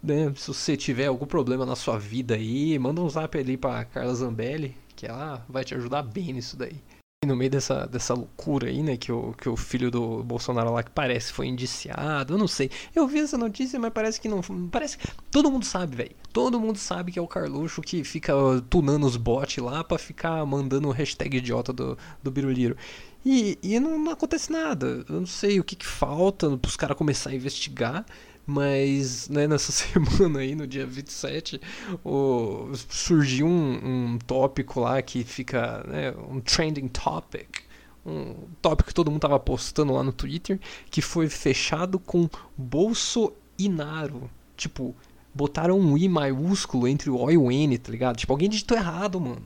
né, 0.02 0.30
se 0.36 0.48
você 0.48 0.76
tiver 0.76 1.06
algum 1.06 1.24
problema 1.24 1.64
na 1.64 1.76
sua 1.76 1.98
vida 1.98 2.34
aí, 2.34 2.78
manda 2.78 3.00
um 3.00 3.08
zap 3.08 3.38
ali 3.38 3.56
pra 3.56 3.86
Carla 3.86 4.14
Zambelli, 4.14 4.76
que 4.94 5.06
ela 5.06 5.42
vai 5.48 5.64
te 5.64 5.74
ajudar 5.74 6.02
bem 6.02 6.34
nisso 6.34 6.58
daí 6.58 6.76
no 7.24 7.34
meio 7.34 7.50
dessa, 7.50 7.86
dessa 7.86 8.12
loucura 8.14 8.68
aí, 8.68 8.82
né? 8.82 8.96
Que 8.96 9.10
o, 9.10 9.32
que 9.32 9.48
o 9.48 9.56
filho 9.56 9.90
do 9.90 10.22
Bolsonaro 10.22 10.72
lá 10.72 10.82
que 10.82 10.90
parece 10.90 11.32
foi 11.32 11.46
indiciado. 11.46 12.34
Eu 12.34 12.38
não 12.38 12.46
sei. 12.46 12.70
Eu 12.94 13.06
vi 13.08 13.20
essa 13.20 13.38
notícia, 13.38 13.78
mas 13.78 13.92
parece 13.92 14.20
que 14.20 14.28
não. 14.28 14.40
Parece. 14.70 14.98
Todo 15.30 15.50
mundo 15.50 15.64
sabe, 15.64 15.96
velho. 15.96 16.16
Todo 16.32 16.60
mundo 16.60 16.78
sabe 16.78 17.12
que 17.12 17.18
é 17.18 17.22
o 17.22 17.26
Carluxo 17.26 17.80
que 17.80 18.04
fica 18.04 18.32
tunando 18.68 19.06
os 19.06 19.16
bots 19.16 19.62
lá 19.62 19.82
pra 19.82 19.98
ficar 19.98 20.44
mandando 20.44 20.88
o 20.88 20.92
hashtag 20.92 21.38
idiota 21.38 21.72
do, 21.72 21.96
do 22.22 22.30
Biruliro. 22.30 22.76
E, 23.24 23.58
e 23.62 23.80
não, 23.80 23.98
não, 23.98 24.12
acontece 24.12 24.52
nada. 24.52 25.04
Eu 25.08 25.20
não 25.20 25.26
sei 25.26 25.58
o 25.58 25.64
que, 25.64 25.74
que 25.74 25.86
falta 25.86 26.56
pros 26.58 26.76
caras 26.76 26.96
começar 26.96 27.30
a 27.30 27.34
investigar. 27.34 28.04
Mas 28.46 29.28
né, 29.28 29.48
nessa 29.48 29.72
semana 29.72 30.38
aí, 30.38 30.54
no 30.54 30.66
dia 30.66 30.86
27, 30.86 31.60
o, 32.04 32.70
surgiu 32.88 33.46
um, 33.46 34.14
um 34.14 34.18
tópico 34.18 34.80
lá 34.80 35.02
que 35.02 35.24
fica. 35.24 35.84
Né, 35.86 36.14
um 36.30 36.40
trending 36.40 36.88
topic. 36.88 37.66
Um 38.04 38.34
tópico 38.62 38.88
que 38.88 38.94
todo 38.94 39.10
mundo 39.10 39.20
tava 39.20 39.40
postando 39.40 39.92
lá 39.92 40.04
no 40.04 40.12
Twitter, 40.12 40.60
que 40.88 41.02
foi 41.02 41.28
fechado 41.28 41.98
com 41.98 42.30
Bolso 42.56 43.32
Inaro. 43.58 44.30
Tipo, 44.56 44.94
botaram 45.34 45.78
um 45.78 45.98
I 45.98 46.08
maiúsculo 46.08 46.86
entre 46.86 47.10
o 47.10 47.20
O 47.20 47.30
e 47.30 47.36
o 47.36 47.50
N, 47.50 47.76
tá 47.78 47.90
ligado? 47.90 48.16
Tipo, 48.16 48.32
alguém 48.32 48.48
digitou 48.48 48.76
errado, 48.76 49.20
mano. 49.20 49.42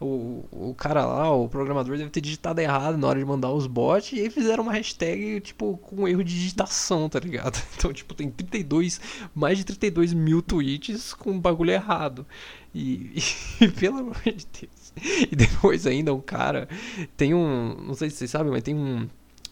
O, 0.00 0.44
o 0.52 0.74
cara 0.76 1.04
lá, 1.04 1.34
o 1.34 1.48
programador, 1.48 1.96
deve 1.96 2.10
ter 2.10 2.20
digitado 2.20 2.60
errado 2.60 2.96
na 2.96 3.08
hora 3.08 3.18
de 3.18 3.24
mandar 3.24 3.50
os 3.50 3.66
bots 3.66 4.12
e 4.12 4.20
aí 4.20 4.30
fizeram 4.30 4.62
uma 4.62 4.72
hashtag, 4.72 5.40
tipo, 5.40 5.76
com 5.78 6.06
erro 6.06 6.22
de 6.22 6.32
digitação, 6.34 7.08
tá 7.08 7.18
ligado? 7.18 7.60
Então, 7.76 7.92
tipo, 7.92 8.14
tem 8.14 8.30
32, 8.30 9.00
mais 9.34 9.58
de 9.58 9.64
32 9.64 10.12
mil 10.12 10.42
tweets 10.42 11.14
com 11.14 11.38
bagulho 11.38 11.70
errado. 11.72 12.26
E, 12.74 13.12
e 13.60 13.68
pelo 13.68 13.98
amor 13.98 14.22
de 14.24 14.46
Deus. 14.60 14.92
E 15.30 15.34
depois 15.34 15.86
ainda 15.86 16.12
um 16.12 16.20
cara 16.20 16.68
tem 17.16 17.34
um, 17.34 17.74
não 17.86 17.94
sei 17.94 18.10
se 18.10 18.16
vocês 18.16 18.30
sabem, 18.30 18.50
mas 18.52 18.62
tem 18.62 18.74
um 18.74 19.08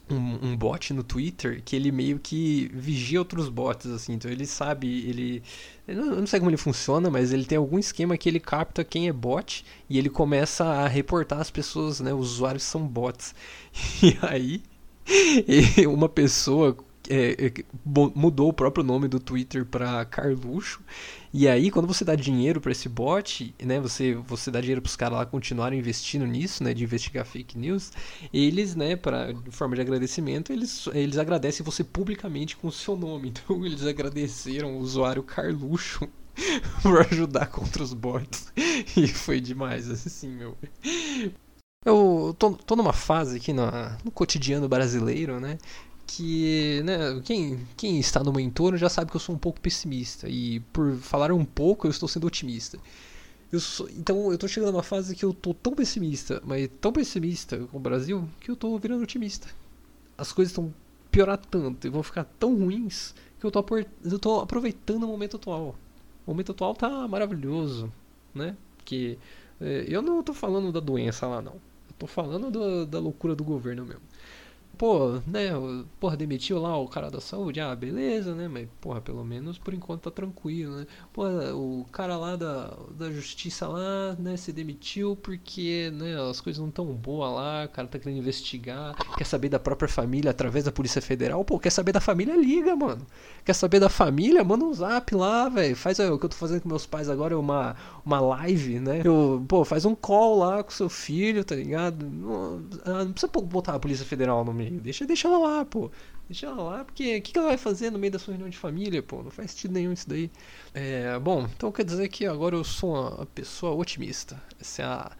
um, 0.09 0.51
um, 0.51 0.57
bot 0.57 0.93
no 0.93 1.03
Twitter 1.03 1.63
que 1.65 1.75
ele 1.75 1.91
meio 1.91 2.19
que 2.19 2.71
vigia 2.73 3.19
outros 3.19 3.49
bots, 3.49 3.91
assim. 3.91 4.15
Então 4.15 4.31
ele 4.31 4.47
sabe, 4.47 5.09
ele. 5.09 5.43
Eu 5.87 5.97
não 5.97 6.27
sei 6.27 6.39
como 6.39 6.51
ele 6.51 6.57
funciona, 6.57 7.11
mas 7.11 7.33
ele 7.33 7.45
tem 7.45 7.59
algum 7.59 7.79
esquema 7.79 8.17
que 8.17 8.29
ele 8.29 8.41
capta 8.41 8.85
quem 8.85 9.09
é 9.09 9.13
bot 9.13 9.65
e 9.89 9.99
ele 9.99 10.09
começa 10.09 10.65
a 10.65 10.89
reportar 10.89 11.41
as 11.41 11.51
pessoas, 11.51 12.01
né? 12.01 12.13
Os 12.13 12.33
usuários 12.33 12.63
são 12.63 12.87
bots. 12.87 13.35
E 14.03 14.17
aí, 14.23 15.87
uma 15.87 16.09
pessoa 16.09 16.77
é, 17.09 17.47
é, 17.47 17.53
mudou 17.85 18.49
o 18.49 18.53
próprio 18.53 18.85
nome 18.85 19.09
do 19.09 19.21
Twitter 19.21 19.65
para 19.65 20.05
Carluxo. 20.05 20.81
E 21.38 21.47
aí, 21.47 21.71
quando 21.71 21.87
você 21.87 22.02
dá 22.02 22.14
dinheiro 22.14 22.62
para 22.62 22.73
esse 22.73 22.88
bot, 22.88 23.55
né, 23.62 23.78
você, 23.78 24.14
você 24.14 24.50
dá 24.50 24.59
dinheiro 24.59 24.81
para 24.81 24.88
os 24.88 24.97
caras 24.97 25.19
lá 25.19 25.26
continuarem 25.26 25.78
investindo 25.78 26.26
nisso, 26.26 26.64
né, 26.64 26.73
de 26.73 26.83
investigar 26.83 27.26
fake 27.26 27.59
news, 27.59 27.93
eles, 28.33 28.75
né, 28.75 28.97
para 28.97 29.35
forma 29.50 29.75
de 29.75 29.83
agradecimento, 29.83 30.50
eles, 30.50 30.88
eles 30.95 31.19
agradecem 31.19 31.62
você 31.62 31.85
publicamente 31.85 32.57
com 32.57 32.69
o 32.69 32.73
seu 32.73 32.97
nome. 32.97 33.35
Então, 33.37 33.66
eles 33.66 33.85
agradeceram 33.85 34.78
o 34.78 34.78
usuário 34.78 35.23
Carluxo 35.23 36.09
por 36.83 37.02
ajudar 37.02 37.49
contra 37.49 37.83
os 37.83 37.93
bots. 37.93 38.50
E 38.97 39.07
foi 39.07 39.38
demais, 39.38 39.90
assim, 39.90 40.31
meu. 40.31 40.57
Eu 41.85 42.35
tô, 42.38 42.52
tô 42.52 42.75
numa 42.75 42.95
fase 42.95 43.37
aqui 43.37 43.52
no 43.52 44.11
cotidiano 44.11 44.69
brasileiro, 44.69 45.38
né? 45.38 45.59
Que 46.07 46.83
né, 46.85 47.21
quem, 47.25 47.67
quem 47.77 47.99
está 47.99 48.23
no 48.23 48.33
meu 48.33 48.41
entorno 48.41 48.79
já 48.79 48.89
sabe 48.89 49.11
que 49.11 49.17
eu 49.17 49.21
sou 49.21 49.35
um 49.35 49.39
pouco 49.39 49.61
pessimista 49.61 50.29
e 50.29 50.61
por 50.73 50.97
falar 50.97 51.33
um 51.33 51.45
pouco 51.45 51.87
eu 51.87 51.91
estou 51.91 52.09
sendo 52.09 52.27
otimista. 52.27 52.79
Eu 53.53 53.61
sou, 53.61 53.89
então 53.91 54.27
eu 54.27 54.35
estou 54.35 54.49
chegando 54.49 54.73
numa 54.73 54.83
fase 54.83 55.15
que 55.15 55.25
eu 55.25 55.31
estou 55.31 55.55
tão 55.55 55.75
pessimista, 55.75 56.43
mas 56.45 56.69
tão 56.81 56.93
pessimista 56.93 57.59
com 57.59 57.77
o 57.77 57.81
Brasil 57.81 58.29
que 58.41 58.51
eu 58.51 58.55
estou 58.55 58.79
virando 58.79 59.03
otimista. 59.03 59.49
As 60.17 60.33
coisas 60.33 60.53
estão 60.53 60.73
piorar 61.11 61.39
tanto 61.39 61.87
e 61.87 61.91
vão 61.91 62.03
ficar 62.03 62.25
tão 62.39 62.57
ruins 62.57 63.15
que 63.39 63.47
eu 63.47 63.49
estou 63.49 64.41
aproveitando 64.41 65.05
o 65.05 65.09
momento 65.09 65.37
atual. 65.37 65.77
O 66.27 66.31
momento 66.31 66.53
atual 66.53 66.75
tá 66.75 67.07
maravilhoso, 67.07 67.93
né? 68.35 68.57
Porque 68.77 69.19
é, 69.61 69.85
eu 69.89 70.03
não 70.03 70.21
estou 70.21 70.35
falando 70.35 70.73
da 70.73 70.81
doença 70.81 71.27
lá 71.27 71.41
não. 71.41 71.55
Eu 71.55 71.95
tô 71.99 72.07
falando 72.07 72.51
do, 72.51 72.87
da 72.87 72.99
loucura 72.99 73.35
do 73.35 73.45
governo 73.45 73.85
mesmo 73.85 74.03
pô, 74.76 75.21
né, 75.26 75.50
porra, 75.99 76.16
demitiu 76.16 76.59
lá 76.61 76.76
o 76.78 76.88
cara 76.88 77.11
da 77.11 77.21
saúde, 77.21 77.61
ah, 77.61 77.75
beleza, 77.75 78.35
né, 78.35 78.49
mas, 78.49 78.68
porra, 78.80 79.00
pelo 79.00 79.25
menos 79.25 79.59
por 79.59 79.73
enquanto 79.73 80.02
tá 80.02 80.11
tranquilo, 80.11 80.76
né, 80.76 80.87
porra, 81.12 81.54
o 81.54 81.87
cara 81.90 82.16
lá 82.16 82.37
da, 82.37 82.76
da 82.90 83.11
justiça 83.11 83.66
lá, 83.66 84.14
né, 84.18 84.37
se 84.37 84.52
demitiu 84.52 85.16
porque, 85.16 85.90
né, 85.95 86.21
as 86.30 86.40
coisas 86.40 86.61
não 86.62 86.71
tão 86.71 86.87
boas 86.87 87.33
lá, 87.33 87.64
o 87.64 87.68
cara 87.68 87.88
tá 87.88 87.99
querendo 87.99 88.18
investigar, 88.18 88.95
quer 89.16 89.25
saber 89.25 89.49
da 89.49 89.59
própria 89.59 89.88
família 89.88 90.30
através 90.30 90.64
da 90.64 90.73
Polícia 90.73 91.00
Federal, 91.00 91.45
pô, 91.45 91.59
quer 91.59 91.71
saber 91.71 91.92
da 91.92 92.00
família, 92.00 92.37
liga, 92.37 92.76
mano, 92.76 93.06
quer 93.45 93.54
saber 93.54 93.80
da 93.80 93.88
família, 93.88 94.45
manda 94.45 94.64
um 94.64 94.73
zap 94.75 95.14
lá, 95.14 95.49
velho, 95.49 95.76
faz 95.76 95.99
o 95.99 96.18
que 96.18 96.25
eu 96.26 96.28
tô 96.28 96.37
fazendo 96.37 96.62
com 96.62 96.68
meus 96.68 96.87
pais 96.87 97.09
agora, 97.09 97.35
é 97.35 97.37
uma, 97.37 97.76
uma 98.04 98.21
live, 98.21 98.78
né, 98.78 99.00
eu, 99.04 99.45
pô, 99.49 99.64
faz 99.64 99.85
um 99.85 99.95
call 99.95 100.38
lá 100.38 100.62
com 100.62 100.71
seu 100.71 100.88
filho, 100.88 101.45
tá 101.45 101.54
ligado, 101.54 102.04
não, 102.04 102.62
ah, 102.85 103.04
não 103.04 103.12
precisa 103.12 103.33
botar 103.33 103.75
a 103.75 103.78
Polícia 103.78 104.04
Federal 104.04 104.45
no 104.45 104.52
meio, 104.52 104.65
meio. 104.70 104.82
Deixa, 104.82 105.06
deixa 105.06 105.28
ela 105.28 105.38
lá, 105.38 105.64
pô. 105.64 105.90
Deixa 106.28 106.46
ela 106.46 106.62
lá, 106.62 106.85
porque 106.85 107.18
o 107.18 107.23
que, 107.23 107.32
que 107.32 107.38
ela 107.38 107.49
vai 107.49 107.56
fazer 107.56 107.90
no 107.90 107.99
meio 107.99 108.12
da 108.12 108.18
sua 108.18 108.32
reunião 108.32 108.50
de 108.50 108.58
família, 108.58 109.02
pô? 109.02 109.23
Não 109.23 109.30
faz 109.30 109.52
sentido 109.52 109.73
nenhum 109.73 109.92
isso 109.92 110.08
daí. 110.08 110.30
É, 110.75 111.18
bom, 111.18 111.49
então 111.56 111.70
quer 111.70 111.85
dizer 111.85 112.08
que 112.08 112.26
agora 112.26 112.56
eu 112.56 112.64
sou 112.64 112.94
uma 112.94 113.26
pessoa 113.26 113.75
otimista. 113.75 114.40
Essa 114.61 114.82
é 114.82 114.85
a, 114.85 115.12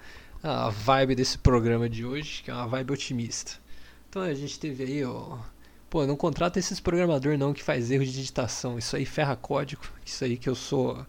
a 0.42 0.70
vibe 0.70 1.14
desse 1.14 1.38
programa 1.38 1.88
de 1.88 2.04
hoje, 2.04 2.42
que 2.42 2.50
é 2.50 2.54
uma 2.54 2.66
vibe 2.66 2.92
otimista. 2.92 3.52
Então 4.08 4.22
a 4.22 4.34
gente 4.34 4.58
teve 4.58 4.82
aí, 4.84 5.04
ó. 5.04 5.38
Pô, 5.88 6.04
não 6.04 6.16
contrata 6.16 6.58
esses 6.58 6.80
programador 6.80 7.38
não 7.38 7.52
que 7.52 7.62
faz 7.62 7.90
erro 7.90 8.04
de 8.04 8.12
digitação. 8.12 8.76
Isso 8.78 8.96
aí 8.96 9.06
ferra 9.06 9.36
código. 9.36 9.82
Isso 10.04 10.24
aí 10.24 10.36
que 10.36 10.48
eu 10.48 10.54
sou. 10.54 11.06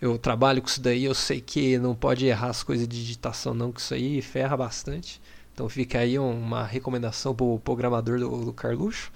Eu 0.00 0.18
trabalho 0.18 0.60
com 0.62 0.68
isso 0.68 0.80
daí, 0.80 1.04
eu 1.04 1.14
sei 1.14 1.40
que 1.40 1.78
não 1.78 1.94
pode 1.94 2.26
errar 2.26 2.48
as 2.48 2.62
coisas 2.62 2.88
de 2.88 2.96
digitação 2.96 3.52
não, 3.52 3.70
que 3.70 3.80
isso 3.80 3.92
aí 3.92 4.22
ferra 4.22 4.56
bastante. 4.56 5.20
Então 5.60 5.68
fica 5.68 5.98
aí 5.98 6.18
uma 6.18 6.64
recomendação 6.64 7.34
pro 7.34 7.58
programador 7.58 8.18
do, 8.18 8.46
do 8.46 8.52
Carluxo. 8.54 9.12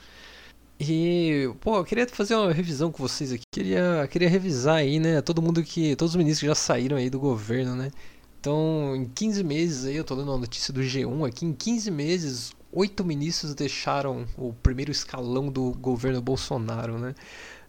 E, 0.79 1.51
pô, 1.59 1.79
eu 1.79 1.85
queria 1.87 2.07
fazer 2.07 2.35
uma 2.35 2.53
revisão 2.53 2.93
com 2.93 3.03
vocês 3.03 3.33
aqui. 3.33 3.45
Queria, 3.51 4.07
queria 4.11 4.29
revisar 4.29 4.77
aí, 4.77 5.01
né, 5.01 5.23
todo 5.23 5.41
mundo 5.41 5.63
que, 5.63 5.97
todos 5.97 6.13
os 6.13 6.17
ministros 6.19 6.41
que 6.41 6.47
já 6.47 6.55
saíram 6.55 6.99
aí 6.99 7.09
do 7.09 7.19
governo, 7.19 7.75
né? 7.75 7.91
Então, 8.39 8.95
em 8.95 9.07
15 9.07 9.43
meses 9.43 9.87
aí, 9.87 9.97
eu 9.97 10.05
tô 10.05 10.15
dando 10.15 10.33
uma 10.33 10.37
notícia 10.37 10.71
do 10.71 10.83
G1 10.83 11.27
aqui, 11.27 11.47
em 11.47 11.55
15 11.55 11.91
meses, 11.91 12.53
oito 12.71 13.03
ministros 13.03 13.55
deixaram 13.55 14.27
o 14.37 14.53
primeiro 14.53 14.93
escalão 14.93 15.51
do 15.51 15.73
governo 15.73 16.21
Bolsonaro, 16.21 16.99
né? 16.99 17.15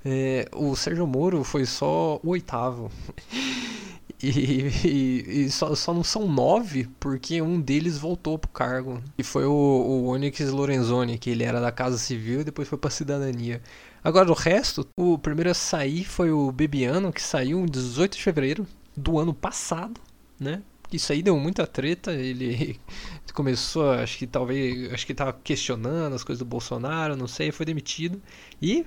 É, 0.03 0.49
o 0.53 0.75
Sérgio 0.75 1.07
Moro 1.07 1.45
foi 1.45 1.65
só 1.65 2.19
o 2.21 2.31
oitavo. 2.31 2.91
E, 4.21 4.29
e, 4.87 5.45
e, 5.45 5.51
só, 5.51 5.73
só 5.75 5.93
não 5.93 6.03
são 6.03 6.27
nove 6.27 6.89
porque 6.99 7.41
um 7.41 7.59
deles 7.59 7.97
voltou 7.97 8.37
pro 8.37 8.49
cargo. 8.49 9.01
E 9.17 9.23
foi 9.23 9.45
o, 9.45 9.51
o 9.51 10.07
Onyx 10.07 10.39
Lorenzoni, 10.49 11.17
que 11.17 11.29
ele 11.29 11.43
era 11.43 11.59
da 11.59 11.71
Casa 11.71 11.97
Civil 11.97 12.41
e 12.41 12.43
depois 12.43 12.67
foi 12.67 12.77
pra 12.77 12.89
cidadania. 12.89 13.61
Agora 14.03 14.29
o 14.29 14.35
resto, 14.35 14.87
o 14.97 15.17
primeiro 15.17 15.49
a 15.49 15.53
sair 15.53 16.05
foi 16.05 16.31
o 16.31 16.51
Bebiano, 16.51 17.11
que 17.11 17.21
saiu 17.21 17.59
em 17.59 17.65
18 17.65 18.17
de 18.17 18.23
fevereiro 18.23 18.67
do 18.95 19.19
ano 19.19 19.33
passado, 19.33 19.99
né? 20.39 20.61
Isso 20.91 21.11
aí 21.11 21.21
deu 21.23 21.37
muita 21.37 21.65
treta, 21.65 22.13
ele 22.13 22.79
começou, 23.33 23.91
acho 23.91 24.17
que 24.17 24.27
talvez, 24.27 24.93
acho 24.93 25.05
que 25.05 25.13
tava 25.13 25.33
questionando 25.33 26.13
as 26.13 26.23
coisas 26.23 26.39
do 26.39 26.45
Bolsonaro, 26.45 27.17
não 27.17 27.27
sei, 27.27 27.51
foi 27.51 27.65
demitido. 27.65 28.21
E 28.61 28.85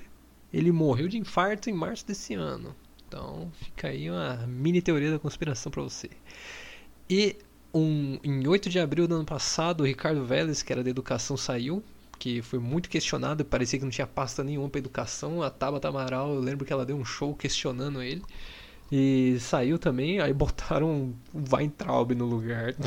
ele 0.53 0.73
morreu 0.73 1.09
de 1.09 1.19
infarto 1.19 1.69
em 1.69 1.73
março 1.73 2.07
desse 2.07 2.35
ano. 2.35 2.75
Então 3.09 3.51
fica 3.59 3.89
aí 3.89 4.11
uma 4.11 4.37
mini 4.47 4.83
teoria 4.83 5.11
da 5.11 5.19
conspiração 5.19 5.73
para 5.73 5.83
você. 5.83 6.11
E 7.09 7.37
um, 7.73 8.19
em 8.23 8.47
8 8.47 8.69
de 8.69 8.79
abril 8.79 9.09
do 9.09 9.15
ano 9.15 9.25
passado, 9.25 9.81
o 9.81 9.87
Ricardo 9.87 10.25
Vélez, 10.25 10.63
que 10.63 10.71
era 10.71 10.85
da 10.85 10.91
educação, 10.91 11.37
saiu, 11.37 11.83
que 12.19 12.43
foi 12.43 12.59
muito 12.59 12.91
questionado, 12.91 13.45
parecia 13.45 13.79
que 13.79 13.85
não 13.85 13.91
tinha 13.91 14.07
pasta 14.07 14.45
nenhuma 14.45 14.69
para 14.69 14.79
educação. 14.79 15.43
A 15.43 15.49
Tabata 15.49 15.89
Amaral, 15.89 16.35
eu 16.35 16.41
lembro 16.41 16.67
que 16.67 16.73
ela 16.73 16.85
deu 16.85 16.97
um 16.97 17.05
show 17.05 17.35
questionando 17.35 18.03
ele. 18.03 18.23
E 18.93 19.39
saiu 19.41 19.79
também, 19.79 20.21
aí 20.21 20.33
botaram 20.33 21.15
o 21.33 21.55
Weintraub 21.55 22.13
no 22.13 22.27
lugar. 22.27 22.75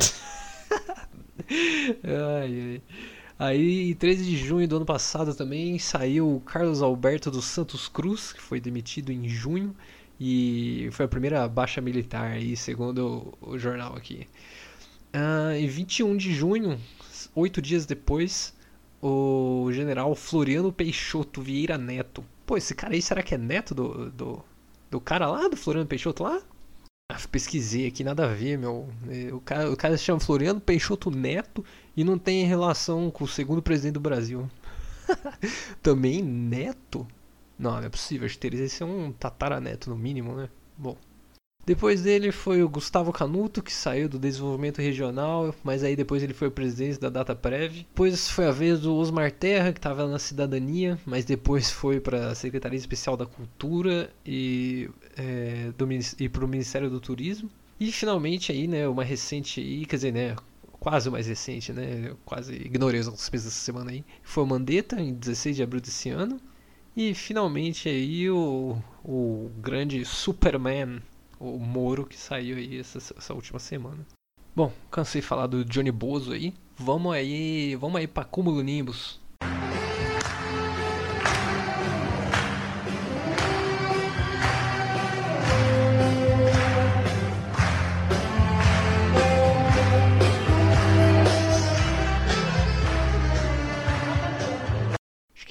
ai, 2.04 2.60
ai. 2.60 2.82
Aí, 3.38 3.94
13 3.96 4.24
de 4.24 4.36
junho 4.36 4.68
do 4.68 4.76
ano 4.76 4.84
passado 4.86 5.34
também 5.34 5.76
saiu 5.76 6.36
o 6.36 6.40
Carlos 6.40 6.80
Alberto 6.80 7.28
dos 7.28 7.44
Santos 7.46 7.88
Cruz, 7.88 8.32
que 8.32 8.40
foi 8.40 8.60
demitido 8.60 9.10
em 9.10 9.28
junho. 9.28 9.74
E 10.24 10.88
foi 10.92 11.04
a 11.06 11.08
primeira 11.08 11.48
baixa 11.48 11.80
militar 11.80 12.30
aí, 12.30 12.56
segundo 12.56 13.36
o, 13.40 13.58
jornal 13.58 13.96
aqui. 13.96 14.28
Uh, 15.12 15.50
em 15.56 15.66
21 15.66 16.16
de 16.16 16.32
junho, 16.32 16.78
oito 17.34 17.60
dias 17.60 17.86
depois, 17.86 18.54
o 19.02 19.68
general 19.72 20.14
Floriano 20.14 20.72
Peixoto 20.72 21.42
Vieira 21.42 21.76
Neto. 21.76 22.24
Pô, 22.46 22.56
esse 22.56 22.72
cara 22.72 22.94
aí 22.94 23.02
será 23.02 23.20
que 23.20 23.34
é 23.34 23.38
neto 23.38 23.74
do, 23.74 24.12
do, 24.12 24.44
do 24.92 25.00
cara 25.00 25.26
lá, 25.26 25.48
do 25.48 25.56
Floriano 25.56 25.88
Peixoto 25.88 26.22
lá? 26.22 26.40
Ah, 27.10 27.18
pesquisei 27.28 27.88
aqui, 27.88 28.04
nada 28.04 28.24
a 28.26 28.32
ver, 28.32 28.56
meu. 28.56 28.88
O 29.32 29.40
cara, 29.40 29.72
o 29.72 29.76
cara 29.76 29.98
se 29.98 30.04
chama 30.04 30.20
Floriano 30.20 30.60
Peixoto 30.60 31.10
Neto 31.10 31.64
e 31.96 32.04
não 32.04 32.16
tem 32.16 32.46
relação 32.46 33.10
com 33.10 33.24
o 33.24 33.28
segundo 33.28 33.60
presidente 33.60 33.94
do 33.94 34.00
Brasil. 34.00 34.48
Também 35.82 36.22
neto? 36.22 37.08
Não, 37.62 37.72
não 37.72 37.84
é 37.84 37.88
possível. 37.88 38.26
Acho 38.26 38.34
que 38.34 38.40
teria 38.40 38.60
que 38.60 38.68
ser 38.68 38.84
um 38.84 39.12
tataraneto, 39.12 39.88
no 39.88 39.96
mínimo, 39.96 40.34
né? 40.34 40.48
Bom. 40.76 40.96
Depois 41.64 42.02
dele 42.02 42.32
foi 42.32 42.60
o 42.60 42.68
Gustavo 42.68 43.12
Canuto, 43.12 43.62
que 43.62 43.72
saiu 43.72 44.08
do 44.08 44.18
desenvolvimento 44.18 44.82
regional, 44.82 45.54
mas 45.62 45.84
aí 45.84 45.94
depois 45.94 46.20
ele 46.20 46.34
foi 46.34 46.50
presidente 46.50 46.98
da 46.98 47.08
Data 47.08 47.36
Prev. 47.36 47.86
Depois 47.88 48.28
foi 48.28 48.46
a 48.46 48.50
vez 48.50 48.80
do 48.80 48.92
Osmar 48.96 49.30
Terra, 49.30 49.72
que 49.72 49.78
estava 49.78 50.08
na 50.08 50.18
cidadania, 50.18 50.98
mas 51.06 51.24
depois 51.24 51.70
foi 51.70 52.00
para 52.00 52.30
a 52.30 52.34
Secretaria 52.34 52.76
Especial 52.76 53.16
da 53.16 53.26
Cultura 53.26 54.10
e, 54.26 54.90
é, 55.16 55.70
para 56.28 56.44
o 56.44 56.48
Ministério 56.48 56.90
do 56.90 56.98
Turismo. 56.98 57.48
E 57.78 57.92
finalmente 57.92 58.50
aí, 58.50 58.66
né, 58.66 58.88
uma 58.88 59.04
recente 59.04 59.86
quer 59.88 59.96
dizer, 59.96 60.12
né, 60.12 60.34
quase 60.80 61.08
mais 61.10 61.28
recente, 61.28 61.72
né, 61.72 62.12
quase 62.24 62.54
ignorei 62.54 63.00
os 63.00 63.06
outros 63.06 63.30
meses 63.30 63.46
dessa 63.46 63.64
semana 63.64 63.92
aí, 63.92 64.04
foi 64.24 64.42
o 64.42 64.46
Mandetta, 64.46 65.00
em 65.00 65.14
16 65.14 65.54
de 65.54 65.62
abril 65.62 65.80
desse 65.80 66.10
ano. 66.10 66.40
E 66.96 67.14
finalmente 67.14 67.88
aí 67.88 68.30
o, 68.30 68.76
o 69.02 69.50
grande 69.58 70.04
Superman, 70.04 71.00
o 71.40 71.58
Moro, 71.58 72.04
que 72.06 72.16
saiu 72.16 72.56
aí 72.56 72.78
essa, 72.78 72.98
essa 72.98 73.32
última 73.32 73.58
semana. 73.58 74.06
Bom, 74.54 74.70
cansei 74.90 75.22
de 75.22 75.26
falar 75.26 75.46
do 75.46 75.64
Johnny 75.64 75.90
Bozo 75.90 76.32
aí. 76.32 76.52
Vamos 76.76 77.14
aí, 77.14 77.74
vamos 77.76 77.96
aí 77.96 78.06
para 78.06 78.24
Cúmulo 78.24 78.62
Nimbus. 78.62 79.18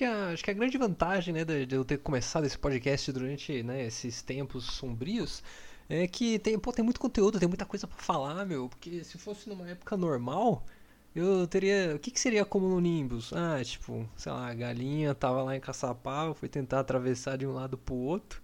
Que 0.01 0.05
a, 0.05 0.29
acho 0.29 0.43
que 0.43 0.50
a 0.50 0.53
grande 0.53 0.77
vantagem 0.79 1.31
né, 1.31 1.46
de, 1.46 1.63
de 1.67 1.75
eu 1.75 1.86
ter 1.86 2.00
começado 2.00 2.43
esse 2.43 2.58
podcast 2.58 3.12
durante 3.12 3.62
né, 3.62 3.86
esses 3.86 4.24
tempos 4.24 4.65
sombrios 4.65 5.43
é 5.88 6.08
que 6.08 6.39
tem, 6.39 6.58
pô, 6.58 6.72
tem 6.72 6.84
muito 6.84 7.00
conteúdo, 7.00 7.39
tem 7.39 7.48
muita 7.48 7.65
coisa 7.67 7.86
para 7.86 7.98
falar, 7.98 8.43
meu. 8.46 8.67
Porque 8.67 9.03
se 9.03 9.20
fosse 9.20 9.48
numa 9.48 9.70
época 9.70 9.96
normal, 9.96 10.65
eu 11.15 11.46
teria. 11.46 11.93
O 11.96 12.00
que, 12.00 12.10
que 12.10 12.20
seria 12.20 12.43
como 12.46 12.67
no 12.67 12.79
Nimbus? 12.79 13.31
Ah, 13.34 13.63
tipo, 13.63 14.10
sei 14.15 14.31
lá, 14.31 14.48
a 14.48 14.53
galinha 14.55 15.13
tava 15.13 15.43
lá 15.43 15.55
em 15.55 15.60
Caçapá, 15.60 16.34
foi 16.34 16.50
tentar 16.50 16.79
atravessar 16.79 17.38
de 17.38 17.46
um 17.46 17.53
lado 17.53 17.77
pro 17.77 17.93
outro. 17.93 18.41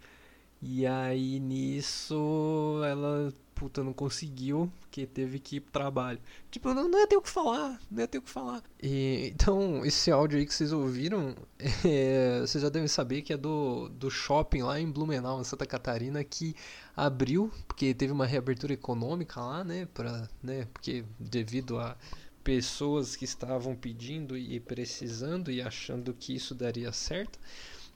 E 0.61 0.85
aí 0.85 1.39
nisso 1.39 2.81
ela 2.85 3.33
puta, 3.57 3.83
não 3.83 3.91
conseguiu, 3.91 4.71
porque 4.81 5.07
teve 5.07 5.39
que 5.39 5.55
ir 5.55 5.61
pro 5.61 5.71
trabalho. 5.71 6.19
Tipo, 6.51 6.75
não, 6.75 6.87
não 6.87 6.99
ia 6.99 7.07
ter 7.07 7.17
o 7.17 7.21
que 7.21 7.29
falar, 7.29 7.81
não 7.89 8.01
ia 8.01 8.07
ter 8.07 8.19
o 8.19 8.21
que 8.21 8.29
falar. 8.29 8.61
E, 8.81 9.31
então, 9.33 9.83
esse 9.83 10.11
áudio 10.11 10.37
aí 10.37 10.45
que 10.45 10.53
vocês 10.53 10.71
ouviram, 10.71 11.35
é, 11.83 12.41
vocês 12.41 12.61
já 12.61 12.69
devem 12.69 12.87
saber 12.87 13.23
que 13.23 13.33
é 13.33 13.37
do, 13.37 13.89
do 13.89 14.11
shopping 14.11 14.61
lá 14.61 14.79
em 14.79 14.91
Blumenau, 14.91 15.41
em 15.41 15.43
Santa 15.43 15.65
Catarina, 15.65 16.23
que 16.23 16.55
abriu, 16.95 17.51
porque 17.67 17.95
teve 17.95 18.13
uma 18.13 18.27
reabertura 18.27 18.73
econômica 18.73 19.41
lá, 19.41 19.63
né, 19.63 19.87
pra, 19.91 20.29
né, 20.43 20.67
porque 20.71 21.03
devido 21.19 21.79
a 21.79 21.97
pessoas 22.43 23.15
que 23.15 23.25
estavam 23.25 23.75
pedindo 23.75 24.37
e 24.37 24.59
precisando 24.59 25.51
e 25.51 25.63
achando 25.63 26.13
que 26.13 26.35
isso 26.35 26.53
daria 26.53 26.91
certo. 26.91 27.39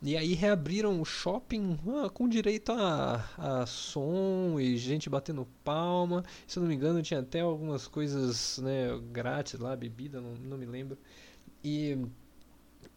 E 0.03 0.17
aí 0.17 0.33
reabriram 0.33 0.99
o 0.99 1.05
shopping 1.05 1.77
ah, 2.03 2.09
com 2.09 2.27
direito 2.27 2.71
a, 2.71 3.23
a 3.37 3.65
som 3.67 4.59
e 4.59 4.75
gente 4.75 5.07
batendo 5.07 5.47
palma. 5.63 6.23
Se 6.47 6.57
eu 6.57 6.61
não 6.61 6.67
me 6.69 6.75
engano, 6.75 7.03
tinha 7.03 7.19
até 7.19 7.41
algumas 7.41 7.87
coisas 7.87 8.57
né, 8.57 8.87
grátis 9.11 9.59
lá, 9.59 9.75
bebida, 9.75 10.19
não, 10.19 10.33
não 10.33 10.57
me 10.57 10.65
lembro. 10.65 10.97
E, 11.63 11.99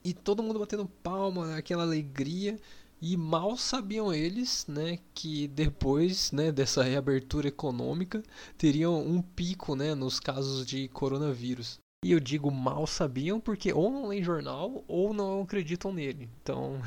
e 0.02 0.14
todo 0.14 0.42
mundo 0.42 0.58
batendo 0.58 0.86
palma, 1.02 1.56
aquela 1.56 1.82
alegria. 1.82 2.58
E 3.02 3.18
mal 3.18 3.54
sabiam 3.54 4.10
eles, 4.14 4.66
né, 4.66 4.98
que 5.12 5.46
depois, 5.48 6.32
né, 6.32 6.50
dessa 6.50 6.82
reabertura 6.82 7.48
econômica, 7.48 8.22
teriam 8.56 8.98
um 8.98 9.20
pico, 9.20 9.76
né, 9.76 9.94
nos 9.94 10.18
casos 10.18 10.64
de 10.64 10.88
coronavírus. 10.88 11.83
E 12.04 12.12
eu 12.12 12.20
digo 12.20 12.50
mal 12.50 12.86
sabiam 12.86 13.40
porque 13.40 13.72
ou 13.72 13.90
não 13.90 14.08
leem 14.08 14.22
jornal 14.22 14.84
ou 14.86 15.14
não 15.14 15.40
acreditam 15.40 15.90
nele. 15.90 16.28
Então, 16.42 16.78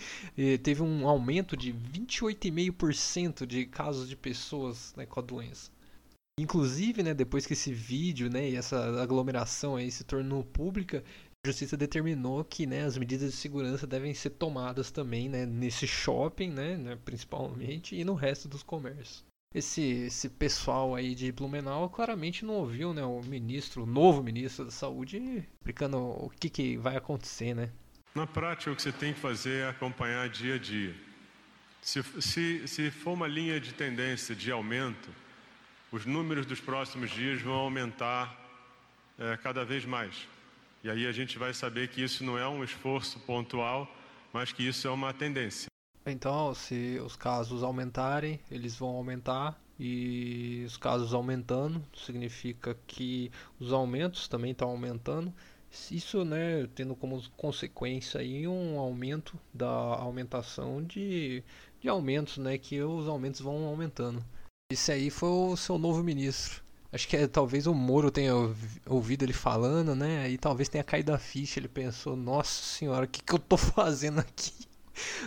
teve 0.64 0.82
um 0.82 1.06
aumento 1.06 1.54
de 1.54 1.74
28,5% 1.74 3.44
de 3.44 3.66
casos 3.66 4.08
de 4.08 4.16
pessoas 4.16 4.94
né, 4.96 5.04
com 5.04 5.20
a 5.20 5.22
doença. 5.22 5.70
Inclusive, 6.40 7.02
né, 7.02 7.12
depois 7.12 7.44
que 7.44 7.52
esse 7.52 7.70
vídeo 7.70 8.30
né, 8.30 8.48
e 8.48 8.56
essa 8.56 8.98
aglomeração 9.02 9.76
aí 9.76 9.90
se 9.90 10.04
tornou 10.04 10.42
pública, 10.42 11.04
a 11.44 11.48
justiça 11.50 11.76
determinou 11.76 12.42
que 12.42 12.64
né, 12.64 12.84
as 12.84 12.96
medidas 12.96 13.30
de 13.30 13.36
segurança 13.36 13.86
devem 13.86 14.14
ser 14.14 14.30
tomadas 14.30 14.90
também 14.90 15.28
né, 15.28 15.44
nesse 15.44 15.86
shopping, 15.86 16.48
né, 16.48 16.78
né 16.78 16.98
principalmente, 17.04 17.94
e 17.94 18.02
no 18.06 18.14
resto 18.14 18.48
dos 18.48 18.62
comércios 18.62 19.22
esse, 19.54 19.82
esse 20.06 20.28
pessoal 20.28 20.94
aí 20.94 21.14
de 21.14 21.30
Blumenau 21.30 21.88
claramente 21.90 22.44
não 22.44 22.54
ouviu, 22.54 22.94
né, 22.94 23.02
o 23.04 23.20
ministro, 23.22 23.82
o 23.82 23.86
novo 23.86 24.22
ministro 24.22 24.64
da 24.64 24.70
Saúde, 24.70 25.18
explicando 25.58 25.98
o 25.98 26.30
que, 26.38 26.48
que 26.48 26.76
vai 26.76 26.96
acontecer, 26.96 27.54
né? 27.54 27.70
Na 28.14 28.26
prática, 28.26 28.70
o 28.70 28.76
que 28.76 28.82
você 28.82 28.92
tem 28.92 29.14
que 29.14 29.20
fazer 29.20 29.62
é 29.62 29.68
acompanhar 29.68 30.28
dia 30.28 30.56
a 30.56 30.58
dia. 30.58 30.94
Se, 31.80 32.02
se, 32.20 32.68
se 32.68 32.90
for 32.90 33.12
uma 33.12 33.26
linha 33.26 33.58
de 33.58 33.72
tendência 33.72 34.34
de 34.34 34.50
aumento, 34.52 35.08
os 35.90 36.06
números 36.06 36.46
dos 36.46 36.60
próximos 36.60 37.10
dias 37.10 37.40
vão 37.40 37.54
aumentar 37.54 38.38
é, 39.18 39.36
cada 39.38 39.64
vez 39.64 39.84
mais. 39.84 40.28
E 40.84 40.90
aí 40.90 41.06
a 41.06 41.12
gente 41.12 41.38
vai 41.38 41.54
saber 41.54 41.88
que 41.88 42.02
isso 42.02 42.22
não 42.22 42.38
é 42.38 42.46
um 42.48 42.62
esforço 42.62 43.18
pontual, 43.20 43.90
mas 44.32 44.52
que 44.52 44.66
isso 44.66 44.86
é 44.86 44.90
uma 44.90 45.12
tendência. 45.12 45.71
Então, 46.04 46.52
se 46.54 47.00
os 47.04 47.14
casos 47.14 47.62
aumentarem, 47.62 48.40
eles 48.50 48.74
vão 48.74 48.88
aumentar 48.90 49.60
e 49.78 50.64
os 50.66 50.76
casos 50.76 51.14
aumentando 51.14 51.82
significa 51.94 52.76
que 52.86 53.30
os 53.58 53.72
aumentos 53.72 54.28
também 54.28 54.50
estão 54.50 54.70
aumentando. 54.70 55.32
Isso, 55.90 56.24
né, 56.24 56.68
tendo 56.74 56.94
como 56.94 57.22
consequência 57.30 58.20
aí 58.20 58.46
um 58.46 58.78
aumento 58.78 59.38
da 59.54 59.68
aumentação 59.68 60.82
de, 60.82 61.42
de 61.80 61.88
aumentos, 61.88 62.36
né, 62.36 62.58
que 62.58 62.82
os 62.82 63.08
aumentos 63.08 63.40
vão 63.40 63.64
aumentando. 63.64 64.22
Esse 64.70 64.92
aí 64.92 65.08
foi 65.08 65.30
o 65.30 65.56
seu 65.56 65.78
novo 65.78 66.02
ministro. 66.02 66.62
Acho 66.92 67.08
que 67.08 67.16
é, 67.16 67.26
talvez 67.26 67.66
o 67.66 67.74
Moro 67.74 68.10
tenha 68.10 68.34
ouvido 68.86 69.22
ele 69.22 69.32
falando, 69.32 69.94
né? 69.94 70.28
E 70.30 70.36
talvez 70.36 70.68
tenha 70.68 70.84
caído 70.84 71.12
a 71.12 71.18
ficha. 71.18 71.58
Ele 71.58 71.68
pensou: 71.68 72.14
Nossa 72.14 72.62
senhora, 72.62 73.06
o 73.06 73.08
que, 73.08 73.22
que 73.22 73.32
eu 73.32 73.38
tô 73.38 73.56
fazendo 73.56 74.20
aqui? 74.20 74.52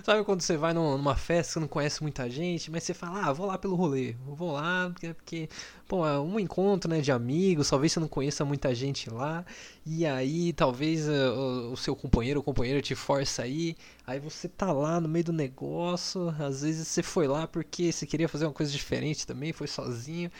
Sabe 0.03 0.23
quando 0.23 0.41
você 0.41 0.57
vai 0.57 0.73
numa 0.73 1.15
festa, 1.15 1.53
você 1.53 1.59
não 1.59 1.67
conhece 1.67 2.01
muita 2.01 2.29
gente, 2.29 2.69
mas 2.69 2.83
você 2.83 2.93
fala, 2.93 3.25
ah, 3.25 3.33
vou 3.33 3.45
lá 3.45 3.57
pelo 3.57 3.75
rolê, 3.75 4.15
vou 4.25 4.51
lá, 4.51 4.89
porque, 4.91 5.13
porque 5.13 5.49
pô, 5.87 6.05
é 6.07 6.19
um 6.19 6.39
encontro 6.39 6.89
né, 6.89 7.01
de 7.01 7.11
amigos, 7.11 7.69
talvez 7.69 7.91
você 7.91 7.99
não 7.99 8.07
conheça 8.07 8.45
muita 8.45 8.73
gente 8.73 9.09
lá, 9.09 9.45
e 9.85 10.05
aí 10.05 10.53
talvez 10.53 11.07
uh, 11.07 11.71
o 11.71 11.77
seu 11.77 11.95
companheiro 11.95 12.39
ou 12.39 12.43
companheira 12.43 12.81
te 12.81 12.95
força 12.95 13.43
aí, 13.43 13.75
aí 14.05 14.19
você 14.19 14.47
tá 14.47 14.71
lá 14.71 14.99
no 14.99 15.07
meio 15.07 15.25
do 15.25 15.33
negócio, 15.33 16.29
às 16.39 16.61
vezes 16.61 16.87
você 16.87 17.03
foi 17.03 17.27
lá 17.27 17.47
porque 17.47 17.91
você 17.91 18.05
queria 18.05 18.29
fazer 18.29 18.45
uma 18.45 18.53
coisa 18.53 18.71
diferente 18.71 19.25
também, 19.25 19.53
foi 19.53 19.67
sozinho, 19.67 20.31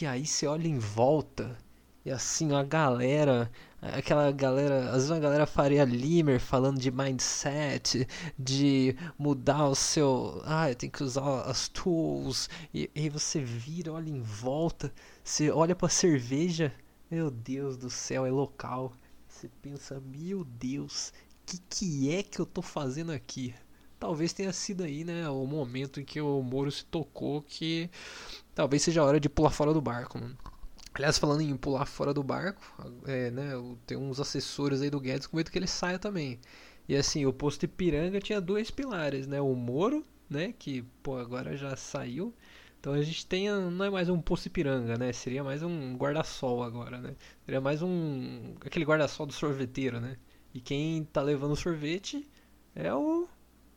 e 0.00 0.06
aí 0.06 0.26
você 0.26 0.46
olha 0.46 0.68
em 0.68 0.78
volta, 0.78 1.56
e 2.04 2.10
assim, 2.10 2.54
a 2.54 2.62
galera 2.62 3.50
aquela 3.80 4.30
galera, 4.32 4.86
às 4.86 4.94
vezes 4.94 5.10
uma 5.10 5.20
galera 5.20 5.46
faria 5.46 5.84
Limer 5.84 6.40
falando 6.40 6.78
de 6.78 6.90
mindset, 6.90 8.06
de 8.38 8.96
mudar 9.18 9.68
o 9.68 9.74
seu, 9.74 10.42
ah, 10.44 10.74
tem 10.74 10.90
que 10.90 11.02
usar 11.02 11.42
as 11.42 11.68
tools, 11.68 12.48
e, 12.72 12.90
aí 12.96 13.08
você 13.08 13.40
vira, 13.40 13.92
olha 13.92 14.10
em 14.10 14.20
volta, 14.20 14.92
você 15.22 15.50
olha 15.50 15.74
para 15.74 15.88
cerveja, 15.88 16.72
meu 17.10 17.30
Deus 17.30 17.76
do 17.76 17.88
céu, 17.90 18.26
é 18.26 18.30
local. 18.30 18.92
Você 19.28 19.48
pensa, 19.60 20.00
meu 20.00 20.44
Deus, 20.44 21.12
que 21.44 21.58
que 21.68 22.14
é 22.14 22.22
que 22.22 22.40
eu 22.40 22.46
tô 22.46 22.62
fazendo 22.62 23.12
aqui? 23.12 23.54
Talvez 23.98 24.32
tenha 24.32 24.52
sido 24.52 24.82
aí, 24.82 25.04
né, 25.04 25.28
o 25.28 25.46
momento 25.46 26.00
em 26.00 26.04
que 26.04 26.20
o 26.20 26.42
Moro 26.42 26.70
se 26.70 26.84
tocou 26.84 27.42
que 27.42 27.88
talvez 28.54 28.82
seja 28.82 29.00
a 29.00 29.04
hora 29.04 29.20
de 29.20 29.28
pular 29.28 29.50
fora 29.50 29.72
do 29.72 29.80
barco, 29.80 30.18
mano. 30.18 30.36
Aliás, 30.96 31.18
falando 31.18 31.42
em 31.42 31.54
pular 31.58 31.84
fora 31.84 32.14
do 32.14 32.22
barco, 32.22 32.62
é, 33.06 33.30
né, 33.30 33.50
tem 33.86 33.98
uns 33.98 34.18
assessores 34.18 34.80
aí 34.80 34.88
do 34.88 34.98
Guedes 34.98 35.26
com 35.26 35.36
medo 35.36 35.50
que 35.50 35.58
ele 35.58 35.66
saia 35.66 35.98
também. 35.98 36.40
E 36.88 36.96
assim, 36.96 37.26
o 37.26 37.32
posto 37.34 37.64
Ipiranga 37.64 38.18
tinha 38.18 38.40
dois 38.40 38.70
pilares, 38.70 39.26
né? 39.26 39.38
O 39.38 39.54
Moro, 39.54 40.02
né, 40.30 40.54
que 40.58 40.82
pô, 41.02 41.18
agora 41.18 41.54
já 41.54 41.76
saiu. 41.76 42.34
Então 42.80 42.94
a 42.94 43.02
gente 43.02 43.26
tem, 43.26 43.50
não 43.50 43.84
é 43.84 43.90
mais 43.90 44.08
um 44.08 44.18
posto 44.22 44.46
Ipiranga, 44.46 44.96
né? 44.96 45.12
Seria 45.12 45.44
mais 45.44 45.62
um 45.62 45.94
guarda-sol 45.98 46.62
agora, 46.62 46.98
né? 46.98 47.14
Seria 47.44 47.60
mais 47.60 47.82
um 47.82 48.54
aquele 48.64 48.86
guarda-sol 48.86 49.26
do 49.26 49.34
sorveteiro, 49.34 50.00
né? 50.00 50.16
E 50.54 50.60
quem 50.62 51.04
tá 51.04 51.20
levando 51.20 51.52
o 51.52 51.56
sorvete 51.56 52.26
é 52.74 52.94
o 52.94 53.28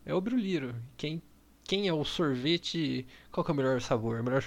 é 0.06 0.14
o 0.14 0.22
Bruliro. 0.22 0.74
Quem 0.96 1.22
quem 1.66 1.88
é 1.88 1.94
o 1.94 2.06
sorvete? 2.06 3.06
Qual 3.32 3.44
que 3.44 3.52
é 3.52 3.54
o 3.54 3.58
melhor 3.58 3.82
sabor? 3.82 4.22
O 4.22 4.24
melhor 4.24 4.42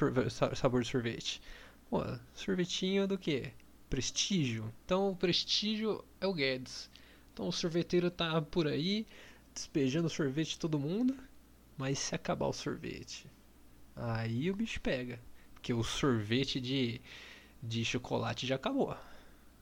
sabor 0.56 0.82
de 0.82 0.88
sorvete? 0.88 1.42
Pô, 1.92 2.02
sorvetinho 2.34 3.06
do 3.06 3.18
que? 3.18 3.52
Prestígio. 3.90 4.72
Então 4.82 5.10
o 5.10 5.14
prestígio 5.14 6.02
é 6.22 6.26
o 6.26 6.32
Guedes. 6.32 6.88
Então 7.30 7.46
o 7.46 7.52
sorveteiro 7.52 8.10
tá 8.10 8.40
por 8.40 8.66
aí 8.66 9.06
despejando 9.54 10.08
sorvete 10.08 10.58
todo 10.58 10.78
mundo, 10.78 11.14
mas 11.76 11.98
se 11.98 12.14
acabar 12.14 12.46
o 12.46 12.52
sorvete, 12.54 13.26
aí 13.94 14.50
o 14.50 14.56
bicho 14.56 14.80
pega. 14.80 15.20
Porque 15.52 15.74
o 15.74 15.84
sorvete 15.84 16.58
de, 16.62 16.98
de 17.62 17.84
chocolate 17.84 18.46
já 18.46 18.54
acabou. 18.54 18.96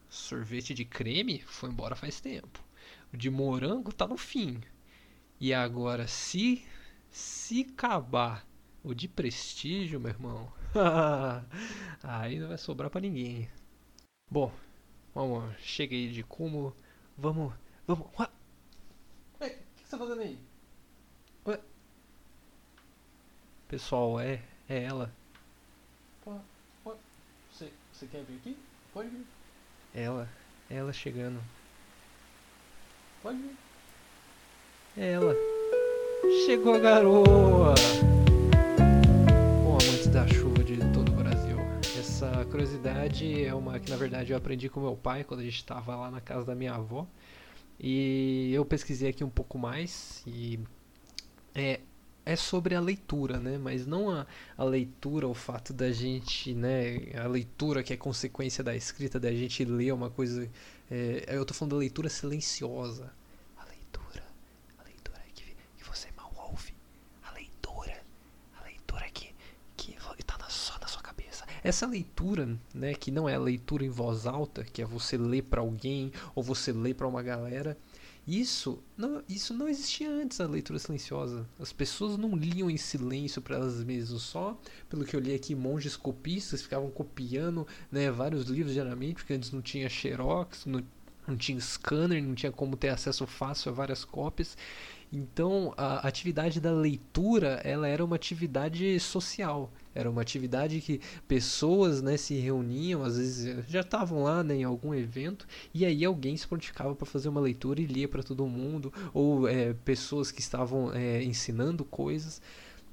Sorvete 0.09 0.73
de 0.73 0.85
creme 0.85 1.41
foi 1.41 1.69
embora 1.69 1.97
faz 1.97 2.21
tempo. 2.21 2.63
O 3.13 3.17
de 3.17 3.29
morango 3.29 3.93
tá 3.93 4.07
no 4.07 4.17
fim. 4.17 4.61
E 5.41 5.53
agora, 5.53 6.07
se 6.07 6.65
se 7.11 7.67
acabar 7.73 8.47
o 8.85 8.95
de 8.95 9.09
prestígio, 9.09 9.99
meu 9.99 10.11
irmão, 10.11 10.60
aí 12.03 12.39
não 12.39 12.49
vai 12.49 12.59
sobrar 12.59 12.91
para 12.91 13.01
ninguém. 13.01 13.49
Bom, 14.31 14.53
vamos, 15.15 15.55
cheguei 15.61 16.11
de 16.11 16.23
como. 16.23 16.75
Vamos, 17.17 17.53
vamos. 17.87 18.07
Ué, 18.19 18.27
o 19.41 19.49
que 19.49 19.85
você 19.85 19.91
tá 19.91 19.99
fazendo 19.99 20.21
aí? 20.21 20.39
Ué, 21.47 21.61
Pessoal, 23.69 24.19
é, 24.19 24.43
é 24.69 24.83
ela. 24.83 25.13
Você, 27.53 27.71
você 27.93 28.07
quer 28.07 28.25
vir 28.25 28.37
aqui? 28.37 28.57
Pode 28.93 29.09
vir. 29.11 29.27
Ela, 29.95 30.29
ela 30.69 30.93
chegando. 30.93 31.41
Pode 33.23 33.39
vir. 33.39 33.57
É 34.97 35.13
ela. 35.13 35.35
Chegou 36.47 36.75
a 36.75 36.79
garoa! 36.79 37.75
Bom, 39.63 39.79
amantes 39.79 40.07
da 40.09 40.27
chuva 40.27 40.60
Essa 42.21 42.45
curiosidade 42.45 43.43
é 43.43 43.55
uma 43.55 43.81
que 43.81 43.91
na 43.91 43.97
verdade 43.97 44.31
eu 44.31 44.37
aprendi 44.37 44.69
com 44.69 44.79
meu 44.79 44.95
pai 44.95 45.25
quando 45.25 45.41
a 45.41 45.43
gente 45.43 45.57
estava 45.57 45.97
lá 45.97 46.11
na 46.11 46.21
casa 46.21 46.45
da 46.45 46.55
minha 46.55 46.75
avó. 46.75 47.07
E 47.79 48.53
eu 48.53 48.63
pesquisei 48.63 49.09
aqui 49.09 49.25
um 49.25 49.31
pouco 49.31 49.57
mais 49.59 50.23
e 50.27 50.61
é, 51.55 51.81
é 52.27 52.37
sobre 52.37 52.75
a 52.75 52.81
leitura, 52.81 53.39
né? 53.41 53.57
Mas 53.57 53.87
não 53.87 54.11
a, 54.11 54.27
a 54.55 54.63
leitura, 54.63 55.27
o 55.27 55.33
fato 55.33 55.73
da 55.73 55.91
gente, 55.93 56.53
né? 56.53 57.11
A 57.19 57.27
leitura 57.27 57.83
que 57.83 57.95
é 57.95 57.97
consequência 57.97 58.63
da 58.63 58.77
escrita, 58.77 59.19
da 59.19 59.33
gente 59.33 59.65
ler 59.65 59.95
uma 59.95 60.11
coisa. 60.11 60.47
É, 60.91 61.25
eu 61.27 61.47
tô 61.47 61.55
falando 61.55 61.73
da 61.73 61.79
leitura 61.79 62.11
silenciosa. 62.11 63.11
A 63.57 63.65
leitura. 63.65 64.23
A 64.79 64.85
leitura 64.85 65.19
que, 65.35 65.57
que 65.79 65.89
você 65.89 66.09
mal 66.15 66.31
ouve. 66.51 66.75
A 67.23 67.33
leitura. 67.33 67.99
A 68.61 68.65
leitura 68.65 69.09
que, 69.11 69.35
que 69.75 69.97
tá 70.27 70.37
na, 70.37 70.51
só 70.51 70.79
na 70.79 70.87
sua 70.87 71.01
cabeça. 71.01 71.47
Essa 71.63 71.87
leitura, 71.87 72.59
né? 72.75 72.95
Que 72.95 73.11
não 73.11 73.29
é 73.29 73.35
a 73.35 73.41
leitura 73.41 73.85
em 73.85 73.91
voz 73.91 74.27
alta, 74.27 74.65
que 74.65 74.83
é 74.83 74.85
você 74.85 75.17
ler 75.17 75.43
para 75.43 75.61
alguém 75.61 76.13
ou 76.35 76.43
você 76.43 76.73
ler 76.73 76.95
para 76.95 77.07
uma 77.07 77.23
galera 77.23 77.77
isso 78.27 78.79
não, 78.97 79.23
isso 79.29 79.55
não 79.55 79.69
existia 79.69 80.09
antes 80.09 80.39
da 80.39 80.47
leitura 80.47 80.79
silenciosa. 80.79 81.49
As 81.59 81.73
pessoas 81.73 82.17
não 82.17 82.37
liam 82.37 82.71
em 82.71 82.77
silêncio 82.77 83.41
para 83.41 83.57
elas 83.57 83.83
mesmas, 83.83 84.23
só 84.23 84.57
pelo 84.89 85.05
que 85.05 85.17
eu 85.17 85.21
li 85.21 85.35
aqui, 85.35 85.55
monges 85.55 85.97
copistas 85.97 86.63
ficavam 86.63 86.91
copiando 86.91 87.67
né, 87.91 88.11
vários 88.11 88.45
livros 88.45 88.75
diariamente, 88.75 89.15
porque 89.15 89.33
antes 89.33 89.51
não 89.51 89.61
tinha 89.61 89.89
xerox, 89.89 90.67
não, 90.67 90.81
não 91.27 91.37
tinha 91.37 91.59
scanner, 91.61 92.23
não 92.23 92.35
tinha 92.35 92.53
como 92.53 92.77
ter 92.77 92.91
acesso 92.91 93.27
fácil 93.27 93.73
a 93.73 93.75
várias 93.75 94.05
cópias. 94.05 94.57
Então, 95.13 95.75
a 95.77 96.07
atividade 96.07 96.61
da 96.61 96.71
leitura, 96.71 97.61
ela 97.65 97.89
era 97.89 98.05
uma 98.05 98.15
atividade 98.15 98.99
social. 99.01 99.73
Era 99.93 100.09
uma 100.09 100.23
atividade 100.23 100.81
que 100.81 101.01
pessoas 101.27 102.01
né, 102.01 102.17
se 102.17 102.35
reuniam, 102.35 103.03
às 103.03 103.17
vezes 103.17 103.67
já 103.69 103.81
estavam 103.81 104.23
lá 104.23 104.45
né, 104.45 104.55
em 104.55 104.65
algum 104.65 104.95
evento, 104.95 105.49
e 105.75 105.85
aí 105.85 106.05
alguém 106.05 106.37
se 106.37 106.47
prontificava 106.47 106.95
para 106.95 107.07
fazer 107.07 107.29
uma 107.29 107.41
leitura 107.41 107.81
e 107.81 107.87
lia 107.87 108.07
para 108.07 108.23
todo 108.23 108.47
mundo, 108.47 108.93
ou 109.13 109.49
é, 109.49 109.75
pessoas 109.85 110.31
que 110.31 110.41
estavam 110.41 110.95
é, 110.95 111.23
ensinando 111.25 111.85
coisas. 111.85 112.41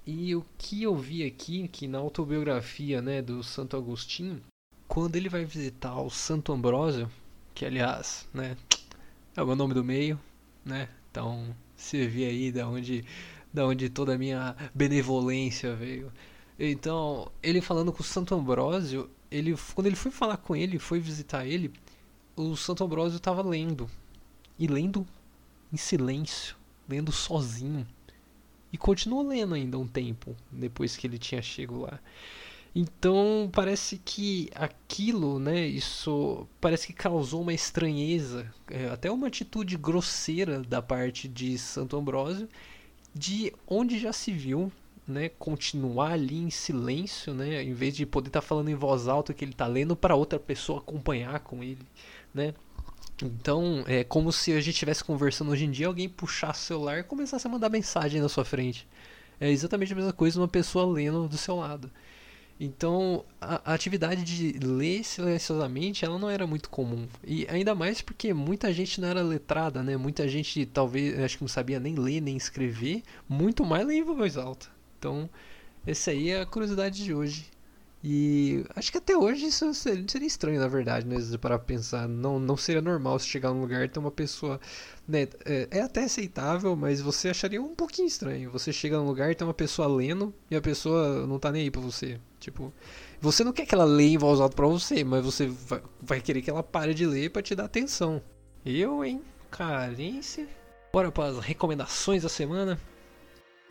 E 0.06 0.34
o 0.36 0.44
que 0.58 0.82
eu 0.82 0.96
vi 0.96 1.24
aqui, 1.24 1.68
que 1.68 1.88
na 1.88 2.00
autobiografia 2.00 3.00
né, 3.00 3.22
do 3.22 3.44
Santo 3.44 3.78
Agostinho, 3.78 4.42
quando 4.88 5.16
ele 5.18 5.30
vai 5.30 5.46
visitar 5.46 6.00
o 6.02 6.10
Santo 6.10 6.52
Ambrósio, 6.52 7.12
que 7.54 7.64
aliás 7.64 8.28
né, 8.34 8.58
é 9.36 9.44
o 9.44 9.46
meu 9.46 9.56
nome 9.56 9.76
do 9.76 9.84
meio, 9.84 10.20
né, 10.66 10.90
então 11.12 11.54
você 11.78 12.08
vê 12.08 12.26
aí 12.26 12.52
da 12.52 12.68
onde, 12.68 13.06
da 13.54 13.66
onde 13.66 13.90
toda 13.90 14.16
a 14.16 14.18
minha 14.18 14.56
benevolência 14.74 15.76
veio. 15.76 16.12
Então, 16.60 17.32
ele 17.42 17.62
falando 17.62 17.94
com 17.94 18.02
o 18.02 18.06
Santo 18.06 18.34
Ambrósio, 18.34 19.10
ele, 19.30 19.56
quando 19.76 19.88
ele 19.88 19.96
foi 19.96 20.12
falar 20.12 20.38
com 20.38 20.56
ele, 20.56 20.80
foi 20.80 21.00
visitar 21.00 21.46
ele, 21.46 21.72
o 22.36 22.56
Santo 22.56 22.84
Ambrósio 22.84 23.18
estava 23.18 23.42
lendo. 23.42 23.90
E 24.58 24.66
lendo 24.66 25.06
em 25.72 25.78
silêncio, 25.78 26.56
lendo 26.90 27.12
sozinho. 27.12 27.86
E 28.74 28.78
continuou 28.78 29.22
lendo 29.22 29.54
ainda 29.54 29.78
um 29.78 29.88
tempo, 29.88 30.36
depois 30.52 30.98
que 30.98 31.06
ele 31.06 31.20
tinha 31.20 31.42
chegado 31.42 31.82
lá. 31.82 32.00
Então 32.80 33.50
parece 33.52 34.00
que 34.06 34.52
aquilo, 34.54 35.40
né, 35.40 35.66
isso 35.66 36.48
parece 36.62 36.86
que 36.86 36.94
causou 36.94 37.42
uma 37.42 37.52
estranheza, 37.52 38.54
é, 38.70 38.88
até 38.90 39.10
uma 39.10 39.26
atitude 39.26 39.76
grosseira 39.76 40.60
da 40.62 40.80
parte 40.80 41.28
de 41.28 41.58
Santo 41.58 41.98
Ambrósio, 41.98 42.48
de 43.16 43.52
onde 43.68 43.98
já 43.98 44.14
se 44.14 44.32
viu, 44.32 44.72
né, 45.08 45.28
continuar 45.28 46.12
ali 46.12 46.38
em 46.38 46.52
silêncio, 46.52 47.34
né, 47.34 47.64
em 47.64 47.74
vez 47.74 47.96
de 47.96 48.06
poder 48.06 48.28
estar 48.28 48.42
tá 48.42 48.48
falando 48.48 48.70
em 48.70 48.76
voz 48.76 49.08
alta 49.08 49.34
que 49.34 49.44
ele 49.44 49.54
está 49.54 49.66
lendo 49.66 49.96
para 49.96 50.14
outra 50.14 50.38
pessoa 50.38 50.78
acompanhar 50.78 51.40
com 51.40 51.64
ele, 51.64 51.82
né? 52.32 52.54
Então, 53.24 53.84
é 53.88 54.04
como 54.04 54.32
se 54.32 54.52
a 54.52 54.60
gente 54.60 54.76
estivesse 54.76 55.04
conversando 55.04 55.50
hoje 55.50 55.66
em 55.66 55.72
dia, 55.72 55.88
alguém 55.88 56.08
puxasse 56.08 56.66
o 56.66 56.68
celular 56.68 57.00
e 57.00 57.04
começasse 57.04 57.48
a 57.48 57.50
mandar 57.50 57.70
mensagem 57.70 58.22
na 58.22 58.30
sua 58.30 58.46
frente. 58.46 58.88
É 59.40 59.50
exatamente 59.50 59.94
a 59.94 59.96
mesma 59.96 60.14
coisa 60.14 60.40
uma 60.40 60.48
pessoa 60.48 60.86
lendo 60.86 61.28
do 61.28 61.38
seu 61.40 61.56
lado. 61.56 61.90
Então, 62.60 63.24
a, 63.40 63.72
a, 63.72 63.74
atividade 63.76 64.24
de 64.24 64.58
ler 64.66 65.04
silenciosamente, 65.04 66.04
ela 66.04 66.18
não 66.18 66.30
era 66.30 66.48
muito 66.48 66.70
comum. 66.70 67.08
E 67.24 67.46
ainda 67.50 67.76
mais 67.76 68.02
porque 68.02 68.34
muita 68.34 68.74
gente 68.74 69.00
não 69.00 69.08
era 69.08 69.22
letrada, 69.22 69.84
né? 69.84 69.96
Muita 69.96 70.28
gente 70.28 70.66
talvez, 70.66 71.20
acho 71.20 71.38
que 71.38 71.44
não 71.44 71.48
sabia 71.48 71.80
nem 71.80 71.96
ler, 71.96 72.20
nem 72.20 72.36
escrever, 72.36 73.04
muito 73.30 73.64
mais 73.64 73.86
ler 73.86 73.98
em 73.98 74.04
voz 74.04 74.38
alta. 74.38 74.68
Então, 74.98 75.30
essa 75.86 76.12
aí 76.12 76.32
é 76.32 76.42
a 76.42 76.46
curiosidade 76.46 77.04
de 77.04 77.14
hoje. 77.14 77.46
E 78.04 78.64
acho 78.76 78.92
que 78.92 78.98
até 78.98 79.18
hoje 79.18 79.48
isso 79.48 79.74
seria, 79.74 80.06
seria 80.08 80.28
estranho, 80.28 80.60
na 80.60 80.68
verdade, 80.68 81.06
né? 81.06 81.18
Para 81.40 81.60
pensar, 81.60 82.08
não, 82.08 82.40
não 82.40 82.56
seria 82.56 82.82
normal 82.82 83.20
se 83.20 83.28
chegar 83.28 83.52
num 83.54 83.62
lugar 83.62 83.84
e 83.84 83.90
ter 83.90 84.00
uma 84.00 84.12
pessoa. 84.12 84.60
Né? 85.08 85.28
É, 85.46 85.68
é, 85.72 85.82
até 85.82 86.04
aceitável, 86.04 86.76
mas 86.76 87.02
você 87.02 87.30
acharia 87.30 87.62
um 87.62 87.76
pouquinho 87.76 88.08
estranho. 88.08 88.52
Você 88.52 88.72
chega 88.72 88.98
num 88.98 89.06
lugar 89.06 89.32
e 89.32 89.36
tem 89.36 89.48
uma 89.48 89.54
pessoa 89.54 89.88
lendo 89.88 90.34
e 90.50 90.56
a 90.56 90.62
pessoa 90.62 91.26
não 91.28 91.40
tá 91.40 91.52
nem 91.52 91.64
aí 91.64 91.72
pra 91.72 91.82
você. 91.82 92.20
Tipo, 92.48 92.74
você 93.20 93.44
não 93.44 93.52
quer 93.52 93.66
que 93.66 93.76
ela 93.76 93.84
leia 93.84 94.14
em 94.14 94.18
voz 94.18 94.40
alta 94.40 94.56
pra 94.56 94.66
você, 94.68 95.04
mas 95.04 95.22
você 95.22 95.52
vai, 96.02 96.22
querer 96.22 96.42
que 96.42 96.50
ela 96.50 96.64
pare 96.64 96.94
de 96.94 97.06
ler 97.06 97.30
para 97.30 97.42
te 97.42 97.54
dar 97.54 97.66
atenção. 97.66 98.24
Eu, 98.66 99.04
hein? 99.04 99.22
Carência. 99.52 100.48
Bora 100.94 101.12
para 101.12 101.26
as 101.26 101.40
recomendações 101.40 102.24
da 102.24 102.30
semana. 102.30 102.80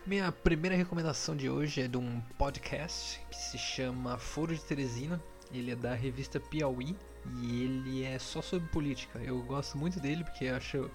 Minha 0.05 0.31
primeira 0.31 0.75
recomendação 0.75 1.35
de 1.35 1.49
hoje 1.49 1.81
é 1.81 1.87
de 1.87 1.97
um 1.97 2.21
podcast 2.37 3.19
que 3.31 3.35
se 3.35 3.57
chama 3.57 4.19
Foro 4.19 4.53
de 4.53 4.61
Teresina. 4.61 5.19
Ele 5.51 5.71
é 5.71 5.75
da 5.75 5.95
revista 5.95 6.39
Piauí 6.39 6.95
e 7.41 7.63
ele 7.63 8.03
é 8.03 8.19
só 8.19 8.43
sobre 8.43 8.69
política. 8.69 9.17
Eu 9.17 9.41
gosto 9.41 9.75
muito 9.75 9.99
dele 9.99 10.23
porque 10.23 10.49
acho 10.49 10.87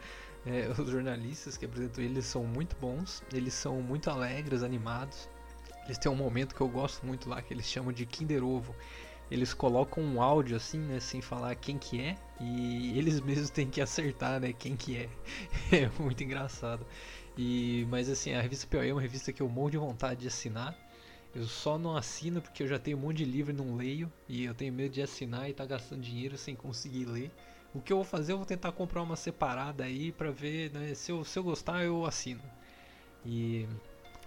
é, 0.46 0.68
os 0.80 0.88
jornalistas 0.88 1.56
que 1.56 1.64
apresentam 1.64 2.04
ele 2.04 2.22
são 2.22 2.44
muito 2.44 2.76
bons. 2.76 3.24
Eles 3.32 3.54
são 3.54 3.82
muito 3.82 4.08
alegres, 4.08 4.62
animados. 4.62 5.28
Eles 5.84 5.98
têm 5.98 6.10
um 6.10 6.16
momento 6.16 6.54
que 6.54 6.60
eu 6.60 6.68
gosto 6.68 7.04
muito 7.04 7.28
lá 7.28 7.42
que 7.42 7.52
eles 7.52 7.66
chamam 7.66 7.92
de 7.92 8.06
Kinder 8.06 8.44
Ovo. 8.44 8.74
Eles 9.30 9.54
colocam 9.54 10.02
um 10.02 10.20
áudio 10.20 10.56
assim, 10.56 10.78
né, 10.78 11.00
sem 11.00 11.22
falar 11.22 11.54
quem 11.54 11.78
que 11.78 12.00
é, 12.00 12.16
e 12.38 12.96
eles 12.98 13.18
mesmos 13.22 13.50
têm 13.50 13.68
que 13.68 13.80
acertar, 13.80 14.38
né, 14.40 14.52
quem 14.52 14.76
que 14.76 14.96
é. 14.96 15.08
É 15.72 15.90
muito 15.98 16.22
engraçado. 16.22 16.86
E, 17.36 17.86
mas 17.88 18.10
assim, 18.10 18.34
a 18.34 18.42
revista 18.42 18.66
Piauí 18.66 18.90
é 18.90 18.92
uma 18.92 19.00
revista 19.00 19.32
que 19.32 19.40
eu 19.40 19.48
morro 19.48 19.70
de 19.70 19.78
vontade 19.78 20.20
de 20.20 20.28
assinar. 20.28 20.76
Eu 21.34 21.44
só 21.46 21.78
não 21.78 21.96
assino 21.96 22.42
porque 22.42 22.62
eu 22.62 22.68
já 22.68 22.78
tenho 22.78 22.98
um 22.98 23.00
monte 23.00 23.18
de 23.18 23.24
livro 23.24 23.52
e 23.52 23.56
não 23.56 23.74
leio. 23.74 24.12
E 24.28 24.44
eu 24.44 24.54
tenho 24.54 24.72
medo 24.72 24.92
de 24.92 25.00
assinar 25.02 25.48
e 25.48 25.54
tá 25.54 25.64
gastando 25.64 26.02
dinheiro 26.02 26.36
sem 26.36 26.54
conseguir 26.54 27.06
ler. 27.06 27.30
O 27.74 27.80
que 27.80 27.90
eu 27.92 27.96
vou 27.96 28.04
fazer, 28.04 28.32
eu 28.32 28.36
vou 28.36 28.44
tentar 28.44 28.70
comprar 28.72 29.02
uma 29.02 29.16
separada 29.16 29.84
aí 29.84 30.12
pra 30.12 30.30
ver, 30.30 30.70
né? 30.72 30.94
Se 30.94 31.10
eu, 31.10 31.24
se 31.24 31.38
eu 31.38 31.42
gostar, 31.42 31.82
eu 31.84 32.04
assino. 32.04 32.42
E. 33.24 33.66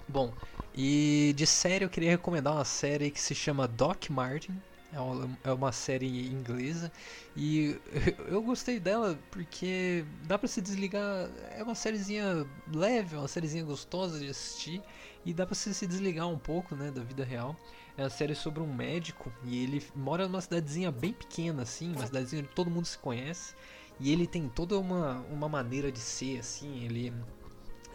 Bom, 0.08 0.34
e 0.74 1.34
de 1.36 1.48
série 1.48 1.86
eu 1.86 1.89
queria 1.89 2.12
recomendar 2.12 2.54
uma 2.54 2.65
série 2.65 3.10
que 3.10 3.20
se 3.20 3.34
chama 3.34 3.68
Doc 3.68 4.10
Martin. 4.10 4.60
É, 4.94 5.50
é 5.50 5.52
uma 5.52 5.72
série 5.72 6.28
inglesa 6.28 6.89
e 7.36 7.78
eu 8.30 8.41
gostei 8.41 8.80
dela 8.80 9.20
porque 9.32 10.06
dá 10.24 10.38
para 10.38 10.48
se 10.48 10.62
desligar. 10.62 11.30
É 11.52 11.63
uma 11.63 11.76
sériezinha 11.76 12.48
leve, 12.72 13.15
uma 13.15 13.28
sériezinha 13.28 13.63
gostosa 13.63 14.20
de 14.20 14.30
assistir 14.30 14.82
e 15.26 15.34
dá 15.34 15.46
para 15.46 15.56
se 15.56 15.88
desligar 15.88 16.28
um 16.28 16.38
pouco, 16.38 16.76
né, 16.76 16.91
da 16.91 17.02
vida 17.02 17.26
real. 17.26 17.56
É 17.98 18.04
uma 18.04 18.10
série 18.10 18.36
sobre 18.36 18.62
um 18.62 18.74
médico 18.74 19.34
e 19.44 19.63
ele 19.63 19.84
mora 19.96 20.28
numa 20.28 20.41
cidadezinha 20.41 20.91
bem 20.91 21.13
pequena 21.13 21.63
assim, 21.63 21.94
uma 21.94 22.06
cidadezinha 22.06 22.44
onde 22.44 22.52
todo 22.52 22.70
mundo 22.70 22.86
se 22.86 22.98
conhece 22.98 23.56
e 24.00 24.12
ele 24.12 24.28
tem 24.28 24.50
toda 24.50 24.78
uma, 24.78 25.22
uma 25.32 25.48
maneira 25.48 25.91
de 25.91 26.00
ser 26.00 26.39
assim, 26.39 26.84
ele 26.84 27.13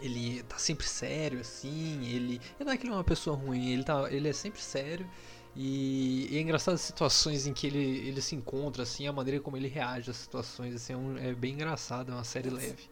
ele 0.01 0.43
tá 0.43 0.57
sempre 0.57 0.85
sério 0.87 1.39
assim, 1.39 2.05
ele, 2.07 2.41
não 2.59 2.71
é 2.71 2.77
que 2.77 2.83
ele 2.83 2.93
é 2.93 2.95
uma 2.95 3.03
pessoa 3.03 3.35
ruim, 3.35 3.71
ele 3.71 3.83
tá, 3.83 4.11
ele 4.11 4.27
é 4.27 4.33
sempre 4.33 4.61
sério 4.61 5.07
e, 5.55 6.27
e, 6.31 6.37
é 6.37 6.41
engraçado 6.41 6.75
as 6.75 6.81
situações 6.81 7.45
em 7.45 7.53
que 7.53 7.67
ele, 7.67 8.07
ele 8.07 8.21
se 8.21 8.35
encontra, 8.35 8.83
assim, 8.83 9.07
a 9.07 9.13
maneira 9.13 9.39
como 9.39 9.57
ele 9.57 9.67
reage 9.67 10.09
às 10.09 10.17
situações, 10.17 10.73
assim, 10.75 10.93
é, 10.93 10.97
um, 10.97 11.17
é 11.17 11.33
bem 11.33 11.53
engraçado, 11.53 12.11
é 12.11 12.15
uma 12.15 12.23
série 12.23 12.49
leve. 12.49 12.89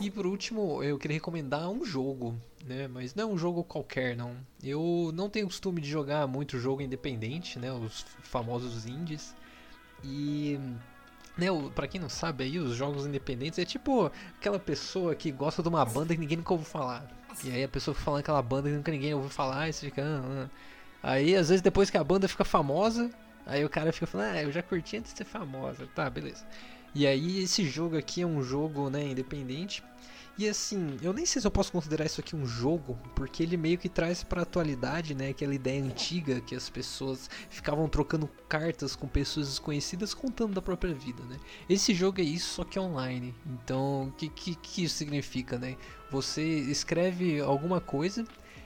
E 0.00 0.10
por 0.10 0.26
último, 0.26 0.82
eu 0.82 0.98
queria 0.98 1.16
recomendar 1.16 1.68
um 1.68 1.84
jogo, 1.84 2.34
né? 2.64 2.88
Mas 2.88 3.14
não 3.14 3.24
é 3.24 3.34
um 3.34 3.36
jogo 3.36 3.62
qualquer, 3.62 4.16
não. 4.16 4.34
Eu 4.62 5.10
não 5.12 5.28
tenho 5.28 5.46
costume 5.46 5.82
de 5.82 5.90
jogar 5.90 6.26
muito 6.26 6.58
jogo 6.58 6.80
independente, 6.80 7.58
né? 7.58 7.70
Os 7.70 8.06
famosos 8.22 8.86
indies. 8.86 9.36
E 10.02 10.58
né, 11.36 11.46
para 11.74 11.86
quem 11.86 12.00
não 12.00 12.08
sabe 12.08 12.44
aí, 12.44 12.58
os 12.58 12.74
jogos 12.74 13.06
independentes 13.06 13.58
é 13.58 13.64
tipo 13.64 14.10
aquela 14.38 14.58
pessoa 14.58 15.14
que 15.14 15.30
gosta 15.30 15.62
de 15.62 15.68
uma 15.68 15.84
banda 15.84 16.14
que 16.14 16.20
ninguém 16.20 16.36
nunca 16.36 16.52
ouviu 16.52 16.66
falar. 16.66 17.06
E 17.42 17.50
aí 17.50 17.64
a 17.64 17.68
pessoa 17.68 17.94
fica 17.94 18.04
falando 18.04 18.20
aquela 18.20 18.42
banda 18.42 18.68
que 18.68 18.76
nunca 18.76 18.92
ninguém 18.92 19.14
ouviu 19.14 19.30
falar, 19.30 19.68
e 19.68 19.72
você 19.72 19.86
fica. 19.86 20.02
Ah, 20.02 20.48
ah. 21.02 21.10
Aí 21.14 21.34
às 21.34 21.48
vezes 21.48 21.62
depois 21.62 21.90
que 21.90 21.96
a 21.96 22.04
banda 22.04 22.28
fica 22.28 22.44
famosa, 22.44 23.10
aí 23.46 23.64
o 23.64 23.68
cara 23.68 23.92
fica 23.92 24.06
falando, 24.06 24.36
ah, 24.36 24.42
eu 24.42 24.52
já 24.52 24.62
curti 24.62 24.96
antes 24.98 25.12
de 25.12 25.18
ser 25.18 25.24
famosa. 25.24 25.86
Tá, 25.94 26.08
beleza. 26.10 26.44
E 26.94 27.06
aí 27.06 27.42
esse 27.42 27.64
jogo 27.64 27.96
aqui 27.96 28.22
é 28.22 28.26
um 28.26 28.42
jogo, 28.42 28.90
né, 28.90 29.04
independente. 29.04 29.82
E 30.38 30.48
assim, 30.48 30.96
eu 31.02 31.12
nem 31.12 31.26
sei 31.26 31.42
se 31.42 31.46
eu 31.46 31.50
posso 31.50 31.70
considerar 31.70 32.06
isso 32.06 32.20
aqui 32.20 32.34
um 32.34 32.46
jogo, 32.46 32.98
porque 33.14 33.42
ele 33.42 33.56
meio 33.56 33.76
que 33.76 33.88
traz 33.88 34.24
pra 34.24 34.42
atualidade, 34.42 35.14
né, 35.14 35.28
aquela 35.28 35.54
ideia 35.54 35.82
antiga 35.82 36.40
que 36.40 36.54
as 36.54 36.70
pessoas 36.70 37.28
ficavam 37.50 37.86
trocando 37.86 38.26
cartas 38.48 38.96
com 38.96 39.06
pessoas 39.06 39.48
desconhecidas 39.48 40.14
contando 40.14 40.54
da 40.54 40.62
própria 40.62 40.94
vida, 40.94 41.22
né. 41.24 41.36
Esse 41.68 41.92
jogo 41.92 42.20
é 42.20 42.24
isso, 42.24 42.54
só 42.54 42.64
que 42.64 42.78
online. 42.78 43.34
Então, 43.44 44.04
o 44.04 44.12
que, 44.12 44.28
que, 44.30 44.54
que 44.54 44.84
isso 44.84 44.96
significa, 44.96 45.58
né? 45.58 45.76
Você 46.10 46.42
escreve 46.42 47.40
alguma 47.40 47.80
coisa 47.80 48.24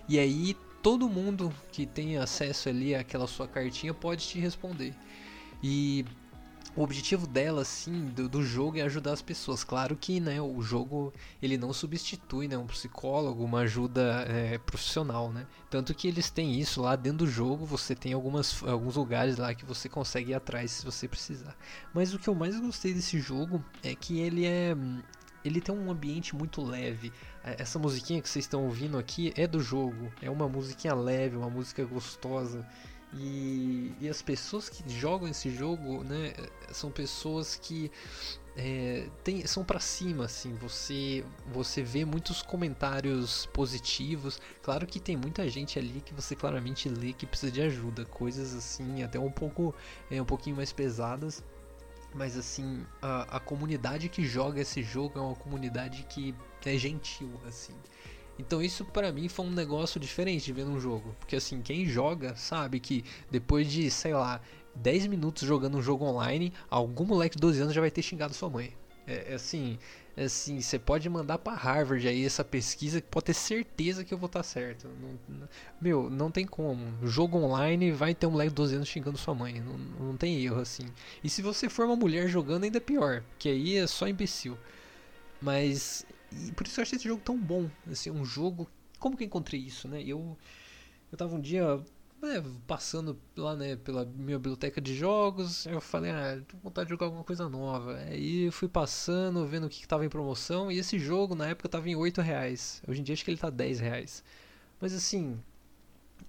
e 0.08 0.20
aí 0.20 0.56
todo 0.80 1.08
mundo 1.08 1.52
que 1.72 1.84
tem 1.84 2.16
acesso 2.16 2.68
ali 2.68 2.94
àquela 2.94 3.26
sua 3.26 3.48
cartinha 3.48 3.92
pode 3.92 4.24
te 4.24 4.38
responder. 4.38 4.94
E 5.60 6.04
o 6.76 6.82
objetivo 6.82 7.26
dela, 7.26 7.62
assim, 7.62 8.08
do, 8.08 8.28
do, 8.28 8.42
jogo 8.42 8.78
é 8.78 8.82
ajudar 8.82 9.12
as 9.12 9.22
pessoas. 9.22 9.64
Claro 9.64 9.96
que, 9.96 10.20
né, 10.20 10.40
o 10.40 10.60
jogo 10.60 11.12
ele 11.40 11.56
não 11.56 11.72
substitui, 11.72 12.46
né, 12.46 12.58
um 12.58 12.66
psicólogo, 12.66 13.42
uma 13.42 13.60
ajuda 13.60 14.24
é, 14.28 14.58
profissional, 14.58 15.32
né. 15.32 15.46
Tanto 15.70 15.94
que 15.94 16.06
eles 16.06 16.30
têm 16.30 16.60
isso 16.60 16.82
lá 16.82 16.94
dentro 16.94 17.18
do 17.18 17.26
jogo. 17.26 17.64
Você 17.64 17.94
tem 17.94 18.12
algumas, 18.12 18.62
alguns 18.62 18.96
lugares 18.96 19.38
lá 19.38 19.54
que 19.54 19.64
você 19.64 19.88
consegue 19.88 20.32
ir 20.32 20.34
atrás 20.34 20.70
se 20.70 20.84
você 20.84 21.08
precisar. 21.08 21.56
Mas 21.94 22.12
o 22.12 22.18
que 22.18 22.28
eu 22.28 22.34
mais 22.34 22.58
gostei 22.60 22.92
desse 22.92 23.18
jogo 23.18 23.64
é 23.82 23.94
que 23.94 24.20
ele 24.20 24.44
é 24.44 24.76
ele 25.46 25.60
tem 25.60 25.74
um 25.74 25.90
ambiente 25.90 26.34
muito 26.34 26.60
leve. 26.62 27.12
É, 27.44 27.62
essa 27.62 27.78
musiquinha 27.78 28.20
que 28.20 28.28
vocês 28.28 28.44
estão 28.44 28.64
ouvindo 28.64 28.98
aqui 28.98 29.32
é 29.36 29.46
do 29.46 29.60
jogo. 29.60 30.12
É 30.20 30.28
uma 30.28 30.48
musiquinha 30.48 30.94
leve, 30.94 31.36
uma 31.36 31.48
música 31.48 31.84
gostosa. 31.84 32.66
E, 33.18 33.92
e 34.00 34.08
as 34.08 34.20
pessoas 34.20 34.68
que 34.68 34.82
jogam 34.88 35.28
esse 35.28 35.50
jogo, 35.50 36.04
né, 36.04 36.34
são 36.70 36.90
pessoas 36.90 37.56
que 37.56 37.90
é, 38.56 39.08
tem, 39.22 39.46
são 39.46 39.64
para 39.64 39.80
cima, 39.80 40.24
assim. 40.24 40.54
Você 40.56 41.24
você 41.52 41.82
vê 41.82 42.04
muitos 42.04 42.42
comentários 42.42 43.46
positivos. 43.46 44.40
Claro 44.62 44.86
que 44.86 44.98
tem 44.98 45.16
muita 45.16 45.48
gente 45.48 45.78
ali 45.78 46.00
que 46.00 46.14
você 46.14 46.34
claramente 46.34 46.88
lê 46.88 47.12
que 47.12 47.26
precisa 47.26 47.52
de 47.52 47.62
ajuda, 47.62 48.04
coisas 48.04 48.54
assim 48.54 49.02
até 49.02 49.18
um 49.18 49.30
pouco 49.30 49.74
é, 50.10 50.20
um 50.20 50.24
pouquinho 50.24 50.56
mais 50.56 50.72
pesadas. 50.72 51.44
Mas 52.14 52.36
assim, 52.36 52.84
a, 53.02 53.36
a 53.36 53.40
comunidade 53.40 54.08
que 54.08 54.24
joga 54.24 54.60
esse 54.60 54.82
jogo 54.82 55.18
é 55.18 55.22
uma 55.22 55.34
comunidade 55.34 56.04
que 56.08 56.34
é 56.64 56.76
gentil, 56.78 57.30
assim. 57.46 57.74
Então 58.38 58.62
isso 58.62 58.84
para 58.84 59.12
mim 59.12 59.28
foi 59.28 59.46
um 59.46 59.50
negócio 59.50 59.98
diferente 59.98 60.44
de 60.44 60.52
ver 60.52 60.64
num 60.64 60.80
jogo. 60.80 61.14
Porque 61.18 61.36
assim, 61.36 61.60
quem 61.62 61.86
joga 61.86 62.36
sabe 62.36 62.80
que 62.80 63.04
depois 63.30 63.70
de, 63.70 63.90
sei 63.90 64.14
lá, 64.14 64.40
10 64.74 65.06
minutos 65.06 65.46
jogando 65.46 65.78
um 65.78 65.82
jogo 65.82 66.04
online, 66.04 66.52
algum 66.70 67.04
moleque 67.04 67.36
de 67.36 67.40
12 67.40 67.60
anos 67.60 67.74
já 67.74 67.80
vai 67.80 67.90
ter 67.90 68.02
xingado 68.02 68.34
sua 68.34 68.50
mãe. 68.50 68.72
É, 69.06 69.32
é 69.32 69.34
assim, 69.34 69.78
é 70.16 70.24
assim, 70.24 70.60
você 70.60 70.78
pode 70.78 71.08
mandar 71.08 71.38
para 71.38 71.56
Harvard 71.56 72.06
aí 72.08 72.24
essa 72.24 72.44
pesquisa 72.44 73.00
que 73.00 73.06
pode 73.06 73.26
ter 73.26 73.34
certeza 73.34 74.04
que 74.04 74.12
eu 74.12 74.18
vou 74.18 74.26
estar 74.26 74.40
tá 74.40 74.42
certo. 74.42 74.88
Não, 74.88 75.48
meu, 75.80 76.10
não 76.10 76.30
tem 76.30 76.44
como. 76.44 77.06
Jogo 77.06 77.38
online 77.38 77.92
vai 77.92 78.14
ter 78.14 78.26
um 78.26 78.32
moleque 78.32 78.50
de 78.50 78.56
12 78.56 78.74
anos 78.76 78.88
xingando 78.88 79.16
sua 79.16 79.34
mãe. 79.34 79.60
Não, 79.60 79.78
não 80.06 80.16
tem 80.16 80.42
erro 80.44 80.60
assim. 80.60 80.86
E 81.22 81.28
se 81.28 81.40
você 81.40 81.68
for 81.68 81.86
uma 81.86 81.96
mulher 81.96 82.28
jogando, 82.28 82.64
ainda 82.64 82.78
é 82.78 82.80
pior. 82.80 83.22
Que 83.38 83.48
aí 83.48 83.76
é 83.76 83.86
só 83.86 84.08
imbecil. 84.08 84.58
Mas 85.40 86.04
e 86.32 86.52
por 86.52 86.66
isso 86.66 86.80
eu 86.80 86.82
achei 86.82 86.96
esse 86.96 87.08
jogo 87.08 87.22
tão 87.24 87.38
bom. 87.38 87.70
Assim, 87.90 88.10
um 88.10 88.24
jogo. 88.24 88.68
Como 88.98 89.16
que 89.16 89.24
eu 89.24 89.26
encontrei 89.26 89.60
isso, 89.60 89.88
né? 89.88 90.02
Eu, 90.02 90.36
eu 91.12 91.18
tava 91.18 91.34
um 91.34 91.40
dia 91.40 91.80
é, 92.22 92.42
passando 92.66 93.18
lá, 93.36 93.54
né, 93.54 93.76
pela 93.76 94.04
minha 94.04 94.38
biblioteca 94.38 94.80
de 94.80 94.94
jogos. 94.94 95.66
Eu 95.66 95.80
falei, 95.80 96.10
ah, 96.10 96.42
tô 96.46 96.56
com 96.56 96.62
vontade 96.64 96.86
de 96.86 96.90
jogar 96.90 97.06
alguma 97.06 97.24
coisa 97.24 97.48
nova. 97.48 97.96
Aí 97.96 98.46
eu 98.46 98.52
fui 98.52 98.68
passando, 98.68 99.46
vendo 99.46 99.66
o 99.66 99.68
que, 99.68 99.80
que 99.80 99.88
tava 99.88 100.04
em 100.04 100.08
promoção. 100.08 100.70
E 100.70 100.78
esse 100.78 100.98
jogo 100.98 101.34
na 101.34 101.48
época 101.48 101.68
tava 101.68 101.88
em 101.88 101.96
8 101.96 102.20
reais. 102.20 102.82
Hoje 102.88 103.00
em 103.00 103.04
dia 103.04 103.12
acho 103.12 103.24
que 103.24 103.30
ele 103.30 103.38
tá 103.38 103.50
10 103.50 103.80
reais. 103.80 104.24
Mas 104.80 104.94
assim, 104.94 105.38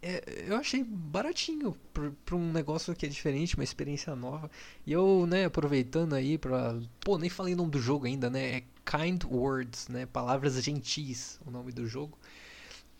é, 0.02 0.46
eu 0.48 0.56
achei 0.56 0.84
baratinho 0.84 1.76
para 2.24 2.36
um 2.36 2.52
negócio 2.52 2.96
que 2.96 3.06
é 3.06 3.10
diferente, 3.10 3.56
uma 3.56 3.64
experiência 3.64 4.16
nova. 4.16 4.50
E 4.86 4.92
eu, 4.92 5.26
né, 5.28 5.46
aproveitando 5.46 6.14
aí 6.14 6.38
pra. 6.38 6.80
Pô, 7.00 7.18
nem 7.18 7.30
falei 7.30 7.54
o 7.54 7.58
nome 7.58 7.72
do 7.72 7.80
jogo 7.80 8.06
ainda, 8.06 8.30
né? 8.30 8.58
É 8.58 8.64
Kind 8.86 9.24
Words, 9.26 9.88
né? 9.88 10.06
Palavras 10.06 10.62
gentis, 10.64 11.40
o 11.46 11.52
nome 11.52 11.72
do 11.72 11.88
jogo. 11.88 12.18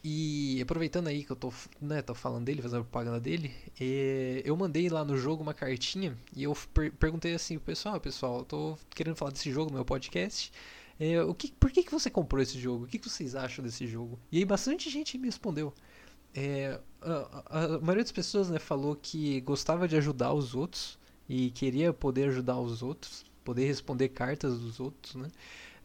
E 0.04 0.62
aproveitando 0.62 1.08
aí 1.08 1.24
que 1.24 1.32
eu 1.32 1.36
tô, 1.36 1.52
né, 1.82 2.02
tô 2.02 2.14
falando 2.14 2.46
dele, 2.46 2.62
fazendo 2.62 2.84
propaganda 2.84 3.20
dele, 3.20 3.54
é, 3.80 4.42
eu 4.46 4.56
mandei 4.56 4.90
lá 4.90 5.04
no 5.04 5.18
jogo 5.18 5.44
uma 5.44 5.54
cartinha 5.54 6.16
e 6.36 6.44
eu 6.44 6.56
per 6.74 6.94
perguntei 6.94 7.34
assim 7.34 7.60
pessoal, 7.60 8.00
pessoal, 8.00 8.40
eu 8.40 8.46
tô 8.46 8.78
querendo 8.92 9.16
falar 9.16 9.32
desse 9.32 9.52
jogo 9.52 9.70
no 9.70 9.76
meu 9.76 9.86
podcast. 9.86 10.52
É, 11.00 11.22
o 11.22 11.34
que, 11.34 11.52
por 11.52 11.72
que, 11.72 11.84
que 11.84 11.92
você 11.92 12.10
comprou 12.10 12.42
esse 12.42 12.60
jogo? 12.60 12.86
O 12.86 12.88
que, 12.88 12.98
que 12.98 13.10
vocês 13.10 13.36
acham 13.36 13.64
desse 13.66 13.86
jogo? 13.86 14.20
E 14.32 14.38
aí 14.38 14.46
bastante 14.46 14.90
gente 14.90 15.18
me 15.18 15.26
respondeu. 15.28 15.74
É, 16.34 16.80
a, 17.02 17.66
a, 17.66 17.80
maioria 17.80 18.04
das 18.04 18.12
pessoas 18.12 18.50
né, 18.50 18.60
falou 18.60 18.96
que 18.96 19.42
gostava 19.42 19.88
de 19.88 19.96
ajudar 19.96 20.34
os 20.34 20.54
outros 20.56 20.98
e 21.28 21.52
queria 21.52 21.92
poder 21.94 22.30
ajudar 22.30 22.60
os 22.60 22.82
outros, 22.82 23.26
poder 23.44 23.66
responder 23.66 24.10
cartas 24.10 24.60
dos 24.60 24.80
outros, 24.80 25.16
né? 25.16 25.30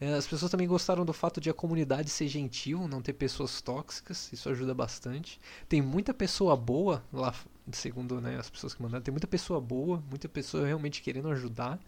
É, 0.00 0.14
as 0.14 0.26
pessoas 0.26 0.50
também 0.50 0.66
gostaram 0.66 1.04
do 1.04 1.12
fato 1.12 1.40
de 1.40 1.48
a 1.48 1.54
comunidade 1.54 2.10
ser 2.10 2.26
gentil, 2.26 2.88
não 2.88 3.00
ter 3.00 3.12
pessoas 3.12 3.60
tóxicas, 3.60 4.32
isso 4.32 4.48
ajuda 4.48 4.74
bastante. 4.74 5.40
Tem 5.68 5.80
muita 5.80 6.12
pessoa 6.12 6.56
boa 6.56 7.04
lá, 7.12 7.32
segundo 7.70 8.20
né, 8.20 8.36
as 8.38 8.50
pessoas 8.50 8.74
que 8.74 8.82
mandaram, 8.82 9.02
tem 9.02 9.12
muita 9.12 9.26
pessoa 9.26 9.60
boa, 9.60 10.02
muita 10.08 10.28
pessoa 10.28 10.66
realmente 10.66 11.00
querendo 11.00 11.28
ajudar. 11.28 11.78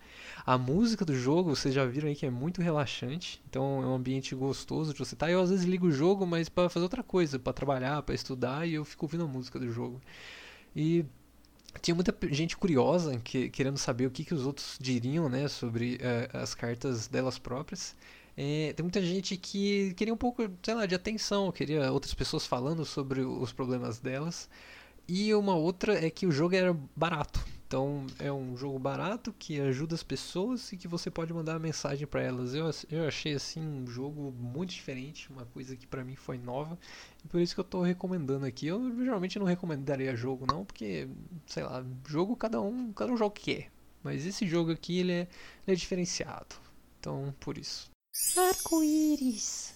A 0.46 0.56
música 0.56 1.04
do 1.04 1.14
jogo, 1.14 1.54
vocês 1.54 1.74
já 1.74 1.84
viram 1.84 2.08
aí 2.08 2.14
que 2.14 2.24
é 2.24 2.30
muito 2.30 2.62
relaxante, 2.62 3.42
então 3.48 3.82
é 3.82 3.86
um 3.86 3.94
ambiente 3.94 4.34
gostoso 4.34 4.92
de 4.92 4.98
você 4.98 5.14
estar. 5.14 5.26
Tá. 5.26 5.32
Eu 5.32 5.40
às 5.40 5.50
vezes 5.50 5.64
ligo 5.64 5.88
o 5.88 5.92
jogo, 5.92 6.26
mas 6.26 6.48
para 6.48 6.68
fazer 6.68 6.84
outra 6.84 7.02
coisa, 7.02 7.38
para 7.38 7.52
trabalhar, 7.52 8.02
para 8.02 8.14
estudar, 8.14 8.68
e 8.68 8.74
eu 8.74 8.84
fico 8.84 9.04
ouvindo 9.04 9.24
a 9.24 9.28
música 9.28 9.58
do 9.58 9.70
jogo. 9.72 10.00
E 10.76 11.04
tinha 11.82 11.94
muita 11.94 12.14
gente 12.30 12.56
curiosa 12.56 13.18
que, 13.18 13.48
querendo 13.50 13.78
saber 13.78 14.06
o 14.06 14.10
que, 14.10 14.24
que 14.24 14.34
os 14.34 14.46
outros 14.46 14.78
diriam 14.80 15.28
né, 15.28 15.48
sobre 15.48 15.96
uh, 15.96 16.38
as 16.38 16.54
cartas 16.54 17.08
delas 17.08 17.38
próprias. 17.38 17.96
É, 18.36 18.72
tem 18.72 18.82
muita 18.82 19.00
gente 19.00 19.36
que 19.36 19.94
queria 19.94 20.12
um 20.12 20.16
pouco, 20.16 20.48
sei 20.62 20.74
lá, 20.74 20.86
de 20.86 20.94
atenção, 20.94 21.52
queria 21.52 21.92
outras 21.92 22.14
pessoas 22.14 22.46
falando 22.46 22.84
sobre 22.84 23.20
os 23.20 23.52
problemas 23.52 24.00
delas. 24.00 24.48
E 25.06 25.34
uma 25.34 25.54
outra 25.54 26.04
é 26.04 26.10
que 26.10 26.26
o 26.26 26.32
jogo 26.32 26.54
era 26.54 26.72
barato. 26.96 27.44
Então 27.66 28.06
é 28.18 28.32
um 28.32 28.56
jogo 28.56 28.78
barato 28.78 29.34
que 29.36 29.60
ajuda 29.60 29.94
as 29.94 30.02
pessoas 30.02 30.72
e 30.72 30.76
que 30.76 30.86
você 30.86 31.10
pode 31.10 31.32
mandar 31.32 31.58
mensagem 31.58 32.06
para 32.06 32.22
elas. 32.22 32.54
Eu, 32.54 32.70
eu 32.90 33.08
achei 33.08 33.34
assim 33.34 33.60
um 33.60 33.86
jogo 33.86 34.32
muito 34.32 34.70
diferente, 34.70 35.30
uma 35.30 35.44
coisa 35.46 35.74
que 35.74 35.86
para 35.86 36.04
mim 36.04 36.14
foi 36.14 36.38
nova. 36.38 36.78
E 37.24 37.28
por 37.28 37.40
isso 37.40 37.54
que 37.54 37.60
eu 37.60 37.64
estou 37.64 37.82
recomendando 37.82 38.46
aqui. 38.46 38.68
Eu 38.68 38.94
geralmente 39.02 39.38
não 39.38 39.46
recomendaria 39.46 40.14
jogo 40.14 40.46
não, 40.46 40.64
porque 40.64 41.08
sei 41.46 41.64
lá, 41.64 41.84
jogo 42.06 42.36
cada 42.36 42.60
um, 42.60 42.92
cada 42.92 43.12
um 43.12 43.16
joga 43.16 43.28
o 43.28 43.30
que 43.32 43.56
quer. 43.56 43.72
Mas 44.02 44.24
esse 44.24 44.46
jogo 44.46 44.70
aqui 44.70 44.98
ele 45.00 45.12
é, 45.12 45.28
ele 45.66 45.74
é 45.74 45.74
diferenciado. 45.74 46.56
Então, 47.00 47.34
por 47.40 47.58
isso. 47.58 47.90
Arco-íris. 48.36 49.74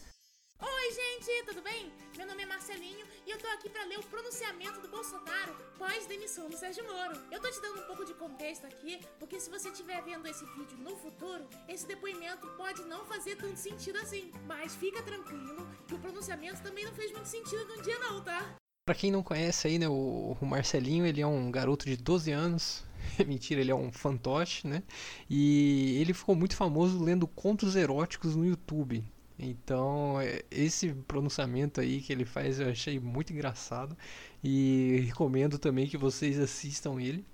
Oi, 0.60 0.92
gente, 0.92 1.46
tudo 1.46 1.62
bem? 1.62 1.90
Meu 2.18 2.26
nome 2.26 2.42
é 2.42 2.46
Marcelinho 2.46 3.06
e 3.24 3.30
eu 3.30 3.38
tô 3.38 3.46
aqui 3.46 3.70
para 3.70 3.84
ler 3.84 3.96
o 3.96 4.02
pronunciamento 4.02 4.80
do 4.80 4.88
Bolsonaro 4.88 5.54
pós-demissão 5.78 6.50
do 6.50 6.56
Sérgio 6.56 6.82
Moro. 6.82 7.16
Eu 7.30 7.40
tô 7.40 7.48
te 7.48 7.62
dando 7.62 7.78
um 7.78 7.86
pouco 7.86 8.04
de 8.04 8.12
contexto 8.12 8.66
aqui, 8.66 8.98
porque 9.20 9.38
se 9.38 9.48
você 9.48 9.68
estiver 9.68 10.02
vendo 10.02 10.26
esse 10.26 10.44
vídeo 10.46 10.76
no 10.78 10.96
futuro, 10.96 11.48
esse 11.68 11.86
depoimento 11.86 12.44
pode 12.56 12.82
não 12.86 13.04
fazer 13.04 13.36
tanto 13.36 13.56
sentido 13.56 13.98
assim. 13.98 14.32
Mas 14.48 14.74
fica 14.74 15.00
tranquilo 15.00 15.64
que 15.86 15.94
o 15.94 15.98
pronunciamento 16.00 16.60
também 16.60 16.84
não 16.84 16.92
fez 16.92 17.12
muito 17.12 17.28
sentido 17.28 17.64
num 17.68 17.82
dia 17.82 17.96
não, 18.00 18.20
tá? 18.20 18.56
Pra 18.84 18.96
quem 18.96 19.12
não 19.12 19.22
conhece 19.22 19.68
aí, 19.68 19.78
né, 19.78 19.88
o, 19.88 20.36
Marcelinho, 20.42 21.06
ele 21.06 21.20
é 21.20 21.26
um 21.26 21.52
garoto 21.52 21.84
de 21.84 21.96
12 21.96 22.32
anos, 22.32 22.84
mentira, 23.28 23.60
ele 23.60 23.70
é 23.70 23.76
um 23.76 23.92
fantoche, 23.92 24.66
né? 24.66 24.82
E 25.30 26.00
ele 26.00 26.12
ficou 26.12 26.34
muito 26.34 26.56
famoso 26.56 27.00
lendo 27.00 27.28
contos 27.28 27.76
eróticos 27.76 28.34
no 28.34 28.44
YouTube. 28.44 29.04
Então, 29.38 30.20
é, 30.20 30.42
esse 30.50 30.92
pronunciamento 31.06 31.80
aí 31.80 32.00
que 32.00 32.12
ele 32.12 32.24
faz 32.24 32.58
eu 32.58 32.70
achei 32.70 32.98
muito 32.98 33.32
engraçado 33.32 33.96
e 34.42 35.02
recomendo 35.06 35.58
também 35.58 35.86
que 35.86 35.96
vocês 35.96 36.38
assistam 36.40 37.00
ele. 37.00 37.24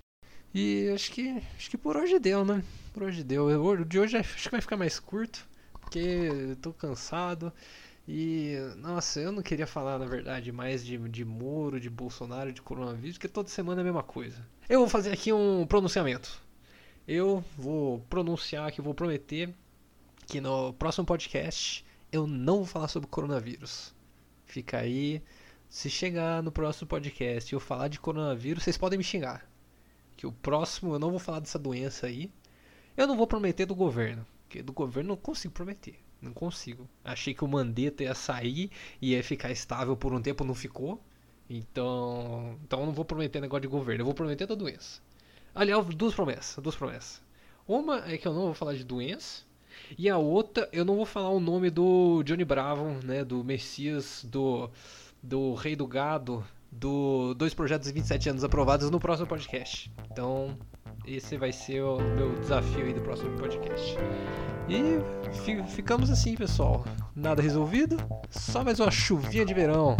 E 0.53 0.89
acho 0.93 1.11
que 1.11 1.29
acho 1.57 1.69
que 1.69 1.77
por 1.77 1.97
hoje 1.97 2.19
deu, 2.19 2.45
né? 2.45 2.63
Por 2.93 3.03
hoje 3.03 3.23
deu. 3.23 3.47
O 3.47 3.85
de 3.85 3.99
hoje 3.99 4.17
acho 4.17 4.43
que 4.43 4.51
vai 4.51 4.61
ficar 4.61 4.77
mais 4.77 4.99
curto, 4.99 5.45
porque 5.81 5.99
eu 5.99 6.55
tô 6.57 6.71
cansado. 6.71 7.51
E, 8.07 8.55
nossa, 8.77 9.19
eu 9.19 9.31
não 9.31 9.41
queria 9.41 9.65
falar, 9.65 9.97
na 9.97 10.05
verdade, 10.05 10.51
mais 10.51 10.85
de, 10.85 10.97
de 11.09 11.25
Moro, 11.25 11.79
de 11.79 11.89
Bolsonaro, 11.89 12.53
de 12.53 12.61
coronavírus, 12.61 13.17
porque 13.17 13.27
toda 13.27 13.49
semana 13.49 13.81
é 13.81 13.83
a 13.83 13.85
mesma 13.85 14.03
coisa. 14.03 14.45
Eu 14.69 14.79
vou 14.79 14.89
fazer 14.89 15.11
aqui 15.11 15.33
um 15.33 15.65
pronunciamento. 15.65 16.39
Eu 17.07 17.43
vou 17.57 17.99
pronunciar 18.09 18.67
aqui, 18.67 18.81
vou 18.81 18.93
prometer 18.93 19.53
que 20.27 20.39
no 20.41 20.73
próximo 20.73 21.05
podcast 21.05 21.84
eu 22.15 22.27
não 22.27 22.57
vou 22.57 22.65
falar 22.65 22.87
sobre 22.87 23.09
coronavírus. 23.09 23.93
Fica 24.45 24.79
aí. 24.79 25.21
Se 25.67 25.89
chegar 25.89 26.41
no 26.41 26.51
próximo 26.51 26.87
podcast 26.87 27.53
e 27.53 27.55
eu 27.55 27.59
falar 27.59 27.87
de 27.87 27.99
coronavírus, 27.99 28.63
vocês 28.63 28.77
podem 28.77 28.97
me 28.97 29.03
xingar. 29.03 29.49
Que 30.15 30.25
o 30.25 30.31
próximo 30.31 30.93
eu 30.93 30.99
não 30.99 31.11
vou 31.11 31.19
falar 31.19 31.39
dessa 31.39 31.59
doença 31.59 32.07
aí. 32.07 32.31
Eu 32.95 33.07
não 33.07 33.17
vou 33.17 33.27
prometer 33.27 33.65
do 33.65 33.75
governo. 33.75 34.25
Porque 34.43 34.63
do 34.63 34.71
governo 34.71 35.09
eu 35.09 35.15
não 35.15 35.21
consigo 35.21 35.53
prometer. 35.53 35.99
Não 36.21 36.31
consigo. 36.31 36.87
Achei 37.03 37.33
que 37.33 37.43
o 37.43 37.47
Mandetta 37.47 38.03
ia 38.03 38.15
sair 38.15 38.71
e 39.01 39.11
ia 39.11 39.23
ficar 39.23 39.51
estável 39.51 39.97
por 39.97 40.13
um 40.13 40.21
tempo, 40.21 40.43
não 40.43 40.55
ficou. 40.55 41.01
Então, 41.49 42.57
então 42.63 42.79
eu 42.79 42.85
não 42.87 42.93
vou 42.93 43.05
prometer 43.05 43.39
negócio 43.39 43.61
de 43.61 43.67
governo, 43.67 44.01
eu 44.01 44.05
vou 44.05 44.13
prometer 44.13 44.47
da 44.47 44.55
doença. 44.55 45.01
Aliás, 45.53 45.85
duas 45.93 46.15
promessas, 46.15 46.63
duas 46.63 46.75
promessas. 46.75 47.21
Uma 47.67 48.09
é 48.09 48.17
que 48.17 48.27
eu 48.27 48.33
não 48.33 48.41
vou 48.41 48.53
falar 48.53 48.73
de 48.73 48.83
doença, 48.83 49.43
e 49.97 50.09
a 50.09 50.17
outra 50.17 50.67
eu 50.71 50.83
não 50.85 50.95
vou 50.95 51.05
falar 51.05 51.29
o 51.29 51.39
nome 51.39 51.69
do 51.69 52.23
Johnny 52.23 52.45
Bravo, 52.45 52.97
né, 53.03 53.23
do 53.23 53.43
Messias, 53.43 54.25
do 54.29 54.69
do 55.21 55.53
Rei 55.55 55.75
do 55.75 55.87
Gado, 55.87 56.45
do 56.71 57.33
dois 57.33 57.53
projetos 57.53 57.87
de 57.87 57.93
27 57.93 58.29
anos 58.29 58.43
aprovados 58.43 58.89
no 58.91 58.99
próximo 58.99 59.27
podcast. 59.27 59.91
Então, 60.11 60.57
esse 61.05 61.37
vai 61.37 61.51
ser 61.51 61.81
o 61.81 61.97
meu 61.97 62.35
desafio 62.39 62.85
aí 62.85 62.93
do 62.93 63.01
próximo 63.01 63.35
podcast. 63.37 63.97
E 64.67 65.65
ficamos 65.67 66.09
assim, 66.09 66.35
pessoal. 66.35 66.83
Nada 67.15 67.41
resolvido, 67.41 67.97
só 68.29 68.63
mais 68.63 68.79
uma 68.79 68.91
chuvinha 68.91 69.45
de 69.45 69.53
verão. 69.53 69.95